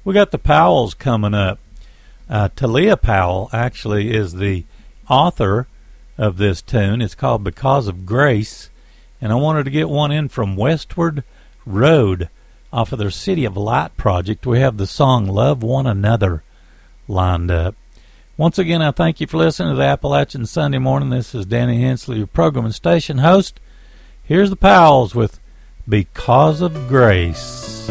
We 0.04 0.14
got 0.14 0.32
the 0.32 0.38
Powells 0.38 0.94
coming 0.94 1.34
up. 1.34 1.60
Uh, 2.30 2.50
Talia 2.56 2.96
Powell 2.96 3.50
actually 3.52 4.12
is 4.16 4.34
the 4.34 4.66
author 5.10 5.68
of 6.20 6.38
this 6.38 6.62
tune. 6.62 7.02
It's 7.02 7.16
called 7.16 7.44
Because 7.44 7.88
of 7.88 8.06
Grace. 8.06 8.70
And 9.22 9.32
I 9.32 9.36
wanted 9.36 9.64
to 9.64 9.72
get 9.72 9.90
one 9.90 10.12
in 10.12 10.30
from 10.30 10.56
Westward 10.56 11.24
Road 11.66 12.30
off 12.72 12.92
of 12.92 13.00
their 13.00 13.10
City 13.10 13.46
of 13.46 13.58
Light 13.58 13.96
project. 13.98 14.46
We 14.46 14.60
have 14.60 14.78
the 14.78 14.86
song 14.86 15.26
Love 15.26 15.64
One 15.64 15.88
Another 15.88 16.44
lined 17.08 17.50
up. 17.50 17.76
Once 18.38 18.58
again, 18.58 18.82
I 18.82 18.92
thank 18.92 19.20
you 19.20 19.28
for 19.28 19.38
listening 19.38 19.72
to 19.72 19.78
the 19.78 19.84
Appalachian 19.84 20.46
Sunday 20.46 20.78
Morning. 20.78 21.10
This 21.10 21.34
is 21.34 21.46
Danny 21.46 21.82
Hensley, 21.82 22.18
your 22.18 22.28
program 22.28 22.66
and 22.66 22.76
station 22.76 23.18
host. 23.20 23.60
Here's 24.24 24.50
the 24.50 24.56
Powells 24.56 25.16
with 25.16 25.40
Because 25.88 26.62
of 26.62 26.88
Grace. 26.88 27.90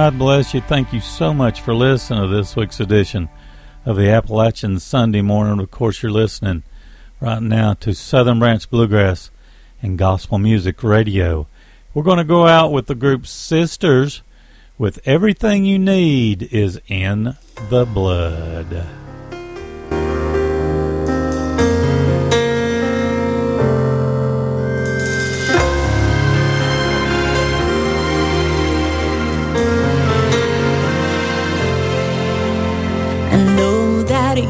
God 0.00 0.18
bless 0.18 0.54
you. 0.54 0.62
Thank 0.62 0.94
you 0.94 1.00
so 1.00 1.34
much 1.34 1.60
for 1.60 1.74
listening 1.74 2.22
to 2.22 2.34
this 2.34 2.56
week's 2.56 2.80
edition 2.80 3.28
of 3.84 3.96
the 3.96 4.08
Appalachian 4.08 4.80
Sunday 4.80 5.20
Morning. 5.20 5.60
Of 5.60 5.70
course, 5.70 6.02
you're 6.02 6.10
listening 6.10 6.62
right 7.20 7.42
now 7.42 7.74
to 7.74 7.92
Southern 7.92 8.38
Branch 8.38 8.70
Bluegrass 8.70 9.30
and 9.82 9.98
Gospel 9.98 10.38
Music 10.38 10.82
Radio. 10.82 11.48
We're 11.92 12.02
going 12.02 12.16
to 12.16 12.24
go 12.24 12.46
out 12.46 12.72
with 12.72 12.86
the 12.86 12.94
group 12.94 13.26
Sisters 13.26 14.22
with 14.78 15.06
Everything 15.06 15.66
You 15.66 15.78
Need 15.78 16.44
is 16.44 16.80
in 16.88 17.36
the 17.68 17.84
Blood. 17.84 18.99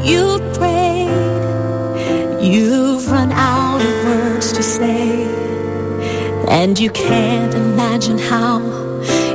you 0.03 0.39
prayed. 0.53 1.09
You've 2.41 3.09
run 3.11 3.31
out 3.31 3.81
of 3.81 4.05
words 4.05 4.51
to 4.53 4.63
say, 4.63 5.23
and 6.47 6.79
you 6.79 6.89
can't 6.91 7.53
imagine 7.53 8.17
how 8.17 8.59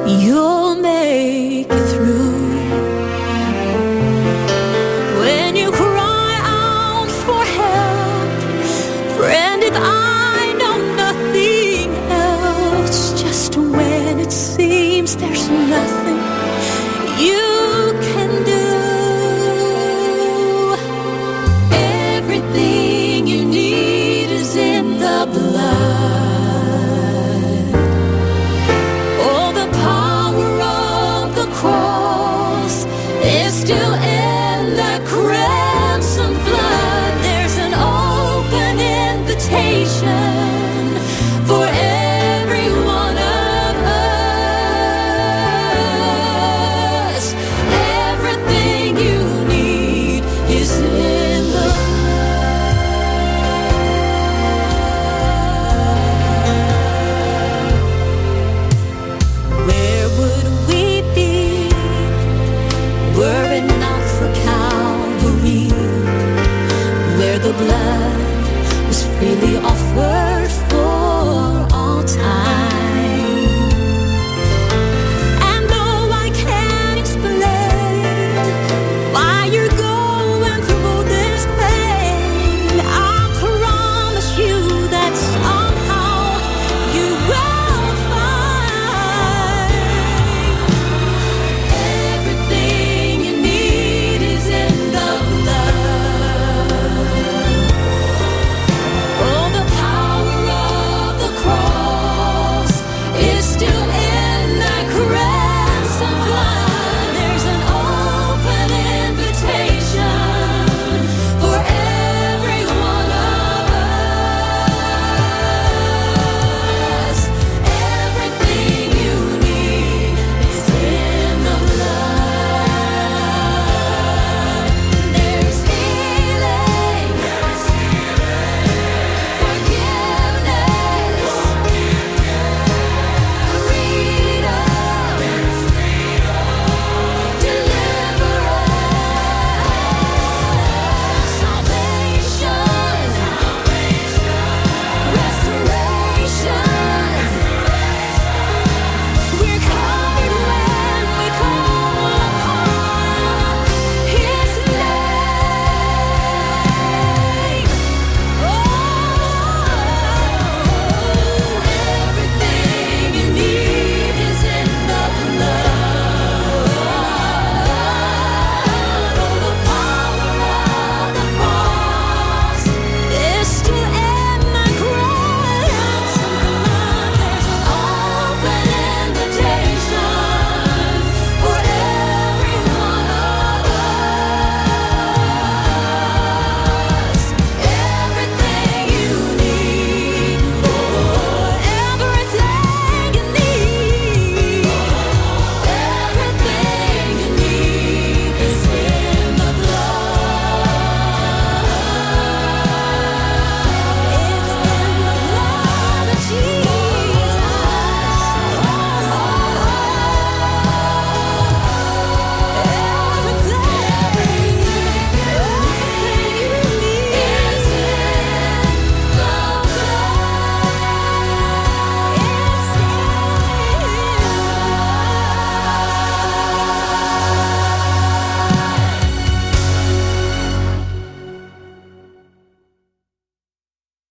you'll 0.06 0.76
make. 0.76 1.45